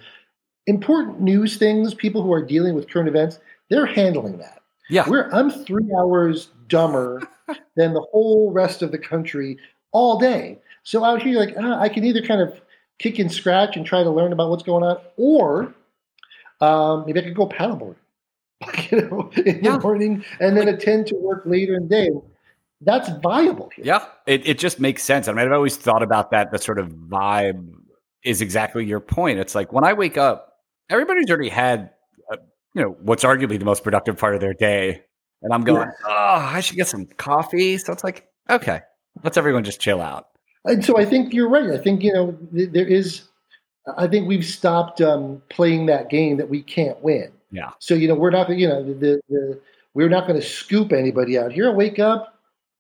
Important 0.68 1.22
news 1.22 1.58
things, 1.58 1.94
people 1.94 2.22
who 2.22 2.32
are 2.32 2.46
dealing 2.46 2.76
with 2.76 2.90
current 2.90 3.10
events, 3.10 3.40
they're 3.70 3.86
handling 3.86 4.38
that. 4.38 4.62
Yeah. 4.90 5.10
We're, 5.10 5.30
I'm 5.32 5.50
three 5.50 5.90
hours 5.98 6.50
dumber 6.68 7.28
than 7.76 7.94
the 7.94 8.06
whole 8.12 8.52
rest 8.52 8.82
of 8.82 8.92
the 8.92 8.98
country 8.98 9.58
all 9.92 10.20
day. 10.20 10.60
So 10.84 11.04
out 11.04 11.22
here, 11.22 11.40
like, 11.40 11.56
ah, 11.58 11.80
I 11.80 11.90
can 11.90 12.04
either 12.04 12.22
kind 12.22 12.42
of 12.42 12.60
kick 13.00 13.20
and 13.20 13.32
scratch 13.32 13.76
and 13.76 13.86
try 13.86 14.04
to 14.04 14.10
learn 14.10 14.34
about 14.34 14.50
what's 14.50 14.64
going 14.64 14.84
on, 14.84 14.98
or 15.18 15.74
um, 16.62 17.06
maybe 17.06 17.20
I 17.20 17.24
could 17.24 17.36
go 17.36 17.48
paddleboard, 17.48 17.96
you 18.92 19.02
know, 19.02 19.32
in 19.38 19.64
yeah. 19.64 19.78
the 19.78 19.80
morning 19.80 20.24
and 20.40 20.56
then 20.56 20.68
attend 20.68 21.08
to 21.08 21.16
work 21.16 21.44
later 21.46 21.76
in 21.76 21.88
the 21.88 21.90
day 21.90 22.10
that's 22.86 23.10
viable 23.22 23.70
here. 23.76 23.86
Yeah, 23.86 24.06
it, 24.26 24.48
it 24.48 24.60
just 24.60 24.80
makes 24.80 25.04
sense. 25.04 25.28
I 25.28 25.34
mean, 25.34 25.46
I've 25.46 25.52
always 25.52 25.78
thought 25.78 26.04
about 26.04 26.32
that. 26.32 26.52
The 26.52 26.58
sort 26.58 26.80
of 26.80 26.90
vibe 26.90 27.72
is 28.24 28.42
exactly 28.42 28.86
your 28.86 29.00
point. 29.00 29.40
It's 29.40 29.56
like 29.56 29.74
when 29.74 29.84
I 29.84 29.94
wake 29.94 30.18
up, 30.18 30.54
everybody's 30.90 31.30
already 31.30 31.50
had, 31.50 31.92
uh, 32.32 32.38
you 32.74 32.82
know, 32.82 32.96
what's 33.02 33.24
arguably 33.24 33.60
the 33.60 33.66
most 33.66 33.84
productive 33.84 34.18
part 34.18 34.36
of 34.36 34.42
their 34.42 34.54
day, 34.54 35.04
and 35.42 35.54
I'm 35.54 35.64
going, 35.64 35.88
yeah. 35.88 36.08
oh, 36.08 36.50
I 36.54 36.60
should 36.62 36.78
get 36.78 36.88
some 36.88 37.06
coffee. 37.18 37.78
So 37.78 37.92
it's 37.94 38.04
like, 38.04 38.28
okay, 38.50 38.82
let's 39.24 39.38
everyone 39.38 39.64
just 39.64 39.80
chill 39.80 40.02
out. 40.02 40.28
And 40.66 40.84
so 40.84 40.98
I 40.98 41.06
think 41.06 41.34
you're 41.34 41.50
right. 41.50 41.72
I 41.72 41.78
think 41.78 42.04
you 42.04 42.14
know 42.14 42.38
there 42.52 42.88
is. 42.88 43.24
I 43.98 44.08
think 44.08 44.30
we've 44.30 44.46
stopped 44.46 45.02
um, 45.02 45.42
playing 45.50 45.88
that 45.88 46.10
game 46.10 46.38
that 46.38 46.50
we 46.50 46.62
can't 46.62 47.02
win. 47.04 47.34
Yeah. 47.52 47.72
So 47.80 47.96
you 47.96 48.08
know 48.08 48.16
we're 48.16 48.32
not 48.32 48.50
you 48.50 48.68
know 48.68 48.84
the, 48.84 49.20
the 49.30 49.60
we're 49.94 50.10
not 50.10 50.26
going 50.28 50.40
to 50.40 50.46
scoop 50.46 50.94
anybody 50.94 51.38
out 51.38 51.52
here. 51.52 51.72
Wake 51.72 52.00
up, 52.00 52.33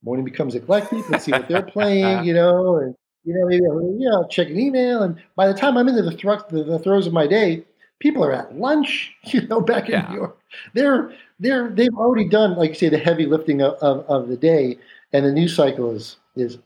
morning 0.04 0.26
becomes 0.26 0.56
eclectic. 0.56 1.10
Let's 1.10 1.26
see 1.26 1.32
what 1.32 1.48
they're 1.48 1.62
playing. 1.78 2.26
You 2.26 2.34
know, 2.34 2.78
and 2.78 2.96
you 3.24 3.34
know 3.34 3.46
maybe 3.48 3.64
you 3.64 4.10
know 4.10 4.28
check 4.30 4.50
an 4.50 4.60
email, 4.60 5.04
and 5.04 5.22
by 5.36 5.48
the 5.48 5.54
time 5.54 5.78
I'm 5.78 5.88
into 5.88 6.02
the, 6.02 6.12
thrust, 6.12 6.50
the, 6.50 6.64
the 6.64 6.80
throes 6.80 7.08
of 7.08 7.14
my 7.14 7.28
day, 7.28 7.64
people 8.00 8.24
are 8.24 8.34
at 8.34 8.56
lunch. 8.58 9.14
You 9.26 9.48
know, 9.48 9.62
back 9.62 9.86
in 9.86 9.94
Yeah. 9.94 10.10
New 10.10 10.16
York, 10.18 10.38
they're 10.74 11.14
they're 11.40 11.70
they've 11.70 11.94
already 11.96 12.28
done 12.30 12.56
like 12.56 12.70
you 12.70 12.76
say 12.76 12.90
the 12.90 12.98
heavy 12.98 13.26
lifting 13.26 13.62
of, 13.62 13.74
of, 13.76 14.06
of 14.08 14.28
the 14.28 14.38
day, 14.38 14.78
and 15.14 15.26
the 15.26 15.32
news 15.32 15.56
cycle 15.56 15.92
is 15.92 16.18
is 16.36 16.58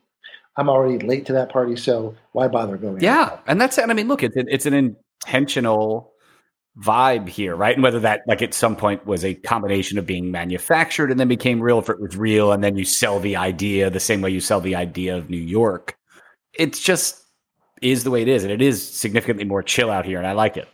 I'm 0.58 0.70
already 0.70 1.06
late 1.06 1.26
to 1.28 1.34
that 1.34 1.50
party, 1.52 1.76
so 1.76 2.16
why 2.32 2.48
bother 2.48 2.78
going? 2.78 3.02
Yeah, 3.02 3.40
and 3.48 3.62
that's 3.62 3.78
and 3.78 3.92
I 3.92 3.94
mean, 3.94 4.08
look, 4.08 4.24
it's 4.24 4.36
it's 4.36 4.66
an 4.66 4.74
intentional 4.74 6.12
vibe 6.80 7.28
here, 7.28 7.56
right? 7.56 7.74
And 7.74 7.84
whether 7.84 8.00
that 8.00 8.22
like 8.28 8.42
at 8.42 8.54
some 8.54 8.76
point 8.76 9.06
was 9.06 9.26
a 9.26 9.34
combination 9.34 9.98
of 9.98 10.06
being 10.06 10.32
manufactured 10.32 11.10
and 11.10 11.20
then 11.20 11.28
became 11.28 11.60
real, 11.60 11.80
if 11.80 11.90
it 11.90 12.00
was 12.00 12.16
real, 12.16 12.52
and 12.52 12.64
then 12.64 12.78
you 12.78 12.86
sell 12.86 13.20
the 13.20 13.36
idea 13.36 13.90
the 13.90 14.00
same 14.00 14.22
way 14.22 14.30
you 14.30 14.40
sell 14.40 14.62
the 14.62 14.76
idea 14.76 15.18
of 15.18 15.30
New 15.30 15.38
York. 15.38 15.98
It's 16.54 16.80
just 16.80 17.24
is 17.82 18.04
the 18.04 18.12
way 18.12 18.22
it 18.22 18.28
is, 18.28 18.44
and 18.44 18.52
it 18.52 18.62
is 18.62 18.88
significantly 18.88 19.46
more 19.46 19.62
chill 19.62 19.92
out 19.92 20.06
here, 20.06 20.18
and 20.18 20.28
I 20.28 20.32
like 20.32 20.58
it. 20.58 20.68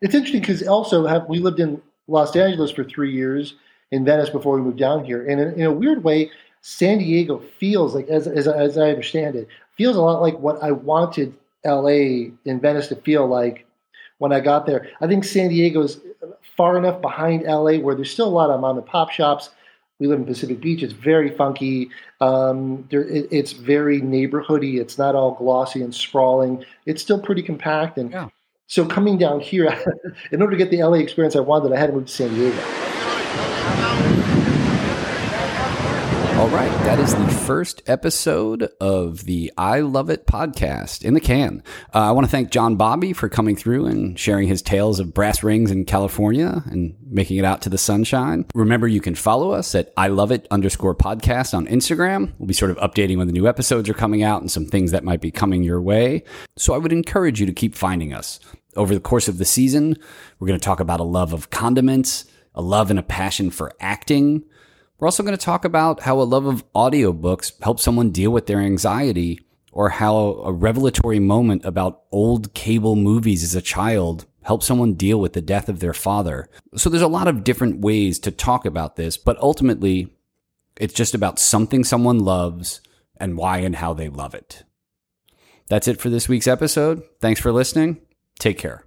It's 0.00 0.14
interesting 0.14 0.40
because 0.40 0.62
also 0.66 1.06
have 1.06 1.28
we 1.28 1.38
lived 1.38 1.60
in 1.60 1.80
Los 2.06 2.34
Angeles 2.36 2.70
for 2.70 2.84
three 2.84 3.12
years, 3.12 3.54
in 3.90 4.04
Venice 4.04 4.30
before 4.30 4.56
we 4.56 4.62
moved 4.62 4.78
down 4.78 5.04
here, 5.04 5.26
and 5.26 5.40
in, 5.40 5.52
in 5.54 5.62
a 5.62 5.72
weird 5.72 6.04
way, 6.04 6.30
San 6.62 6.98
Diego 6.98 7.38
feels 7.58 7.94
like, 7.94 8.08
as, 8.08 8.26
as 8.26 8.48
as 8.48 8.78
I 8.78 8.88
understand 8.88 9.36
it, 9.36 9.48
feels 9.76 9.96
a 9.96 10.00
lot 10.00 10.20
like 10.20 10.38
what 10.38 10.62
I 10.62 10.70
wanted 10.72 11.34
L.A. 11.64 12.32
in 12.44 12.60
Venice 12.60 12.88
to 12.88 12.96
feel 12.96 13.26
like 13.26 13.66
when 14.24 14.32
I 14.32 14.40
got 14.40 14.64
there. 14.64 14.88
I 15.02 15.06
think 15.06 15.22
San 15.22 15.50
Diego's 15.50 16.00
far 16.56 16.78
enough 16.78 17.02
behind 17.02 17.44
L.A. 17.44 17.78
where 17.78 17.94
there's 17.94 18.10
still 18.10 18.26
a 18.26 18.30
lot 18.40 18.48
of 18.48 18.58
mom 18.58 18.78
and 18.78 18.86
pop 18.86 19.10
shops. 19.10 19.50
We 19.98 20.06
live 20.06 20.18
in 20.18 20.24
Pacific 20.24 20.60
Beach. 20.62 20.82
It's 20.82 20.94
very 20.94 21.28
funky. 21.36 21.90
Um, 22.22 22.86
there, 22.90 23.04
it, 23.04 23.28
it's 23.30 23.52
very 23.52 24.00
neighborhoody. 24.00 24.80
It's 24.80 24.96
not 24.96 25.14
all 25.14 25.32
glossy 25.34 25.82
and 25.82 25.94
sprawling. 25.94 26.64
It's 26.86 27.02
still 27.02 27.20
pretty 27.20 27.42
compact. 27.42 27.98
And 27.98 28.10
Yeah. 28.10 28.28
so 28.66 28.86
coming 28.86 29.18
down 29.18 29.40
here, 29.40 29.66
in 30.32 30.40
order 30.40 30.52
to 30.52 30.56
get 30.56 30.70
the 30.70 30.82
LA 30.82 30.94
experience 30.94 31.36
I 31.36 31.40
wanted, 31.40 31.70
I 31.74 31.78
had 31.78 31.88
to 31.88 31.92
move 31.92 32.06
to 32.06 32.12
San 32.12 32.30
Diego. 32.34 34.23
All 36.34 36.48
right, 36.48 36.70
that 36.82 36.98
is 36.98 37.14
the 37.14 37.28
first 37.28 37.80
episode 37.86 38.68
of 38.80 39.24
the 39.24 39.52
I 39.56 39.80
Love 39.80 40.10
It 40.10 40.26
podcast 40.26 41.04
in 41.04 41.14
the 41.14 41.20
can. 41.20 41.62
Uh, 41.94 42.00
I 42.00 42.10
want 42.10 42.26
to 42.26 42.30
thank 42.30 42.50
John 42.50 42.74
Bobby 42.74 43.12
for 43.12 43.28
coming 43.28 43.54
through 43.54 43.86
and 43.86 44.18
sharing 44.18 44.48
his 44.48 44.60
tales 44.60 44.98
of 44.98 45.14
brass 45.14 45.44
rings 45.44 45.70
in 45.70 45.84
California 45.84 46.64
and 46.66 46.96
making 47.06 47.36
it 47.36 47.44
out 47.44 47.62
to 47.62 47.70
the 47.70 47.78
sunshine. 47.78 48.46
Remember, 48.52 48.88
you 48.88 49.00
can 49.00 49.14
follow 49.14 49.52
us 49.52 49.76
at 49.76 49.92
I 49.96 50.08
Love 50.08 50.32
It 50.32 50.48
underscore 50.50 50.96
podcast 50.96 51.54
on 51.54 51.68
Instagram. 51.68 52.32
We'll 52.38 52.48
be 52.48 52.52
sort 52.52 52.72
of 52.72 52.78
updating 52.78 53.16
when 53.16 53.28
the 53.28 53.32
new 53.32 53.46
episodes 53.46 53.88
are 53.88 53.94
coming 53.94 54.24
out 54.24 54.40
and 54.40 54.50
some 54.50 54.66
things 54.66 54.90
that 54.90 55.04
might 55.04 55.20
be 55.20 55.30
coming 55.30 55.62
your 55.62 55.80
way. 55.80 56.24
So 56.56 56.74
I 56.74 56.78
would 56.78 56.92
encourage 56.92 57.38
you 57.38 57.46
to 57.46 57.52
keep 57.52 57.76
finding 57.76 58.12
us. 58.12 58.40
Over 58.76 58.92
the 58.92 59.00
course 59.00 59.28
of 59.28 59.38
the 59.38 59.44
season, 59.44 59.96
we're 60.40 60.48
going 60.48 60.58
to 60.58 60.64
talk 60.64 60.80
about 60.80 61.00
a 61.00 61.04
love 61.04 61.32
of 61.32 61.50
condiments, 61.50 62.24
a 62.56 62.60
love 62.60 62.90
and 62.90 62.98
a 62.98 63.04
passion 63.04 63.50
for 63.50 63.72
acting. 63.78 64.44
We're 64.98 65.08
also 65.08 65.22
going 65.22 65.36
to 65.36 65.44
talk 65.44 65.64
about 65.64 66.00
how 66.00 66.20
a 66.20 66.22
love 66.22 66.46
of 66.46 66.70
audiobooks 66.72 67.60
helps 67.62 67.82
someone 67.82 68.10
deal 68.10 68.30
with 68.30 68.46
their 68.46 68.60
anxiety, 68.60 69.40
or 69.72 69.88
how 69.88 70.16
a 70.44 70.52
revelatory 70.52 71.18
moment 71.18 71.64
about 71.64 72.02
old 72.12 72.54
cable 72.54 72.94
movies 72.94 73.42
as 73.42 73.56
a 73.56 73.62
child 73.62 74.24
helps 74.44 74.66
someone 74.66 74.94
deal 74.94 75.18
with 75.20 75.32
the 75.32 75.40
death 75.40 75.68
of 75.68 75.80
their 75.80 75.92
father. 75.92 76.48
So 76.76 76.88
there's 76.88 77.02
a 77.02 77.08
lot 77.08 77.26
of 77.26 77.42
different 77.42 77.80
ways 77.80 78.18
to 78.20 78.30
talk 78.30 78.64
about 78.64 78.94
this, 78.94 79.16
but 79.16 79.36
ultimately, 79.38 80.14
it's 80.76 80.94
just 80.94 81.14
about 81.14 81.38
something 81.38 81.82
someone 81.82 82.20
loves 82.20 82.80
and 83.16 83.36
why 83.36 83.58
and 83.58 83.76
how 83.76 83.94
they 83.94 84.08
love 84.08 84.34
it. 84.34 84.62
That's 85.68 85.88
it 85.88 86.00
for 86.00 86.10
this 86.10 86.28
week's 86.28 86.46
episode. 86.46 87.02
Thanks 87.20 87.40
for 87.40 87.50
listening. 87.50 88.00
Take 88.38 88.58
care. 88.58 88.83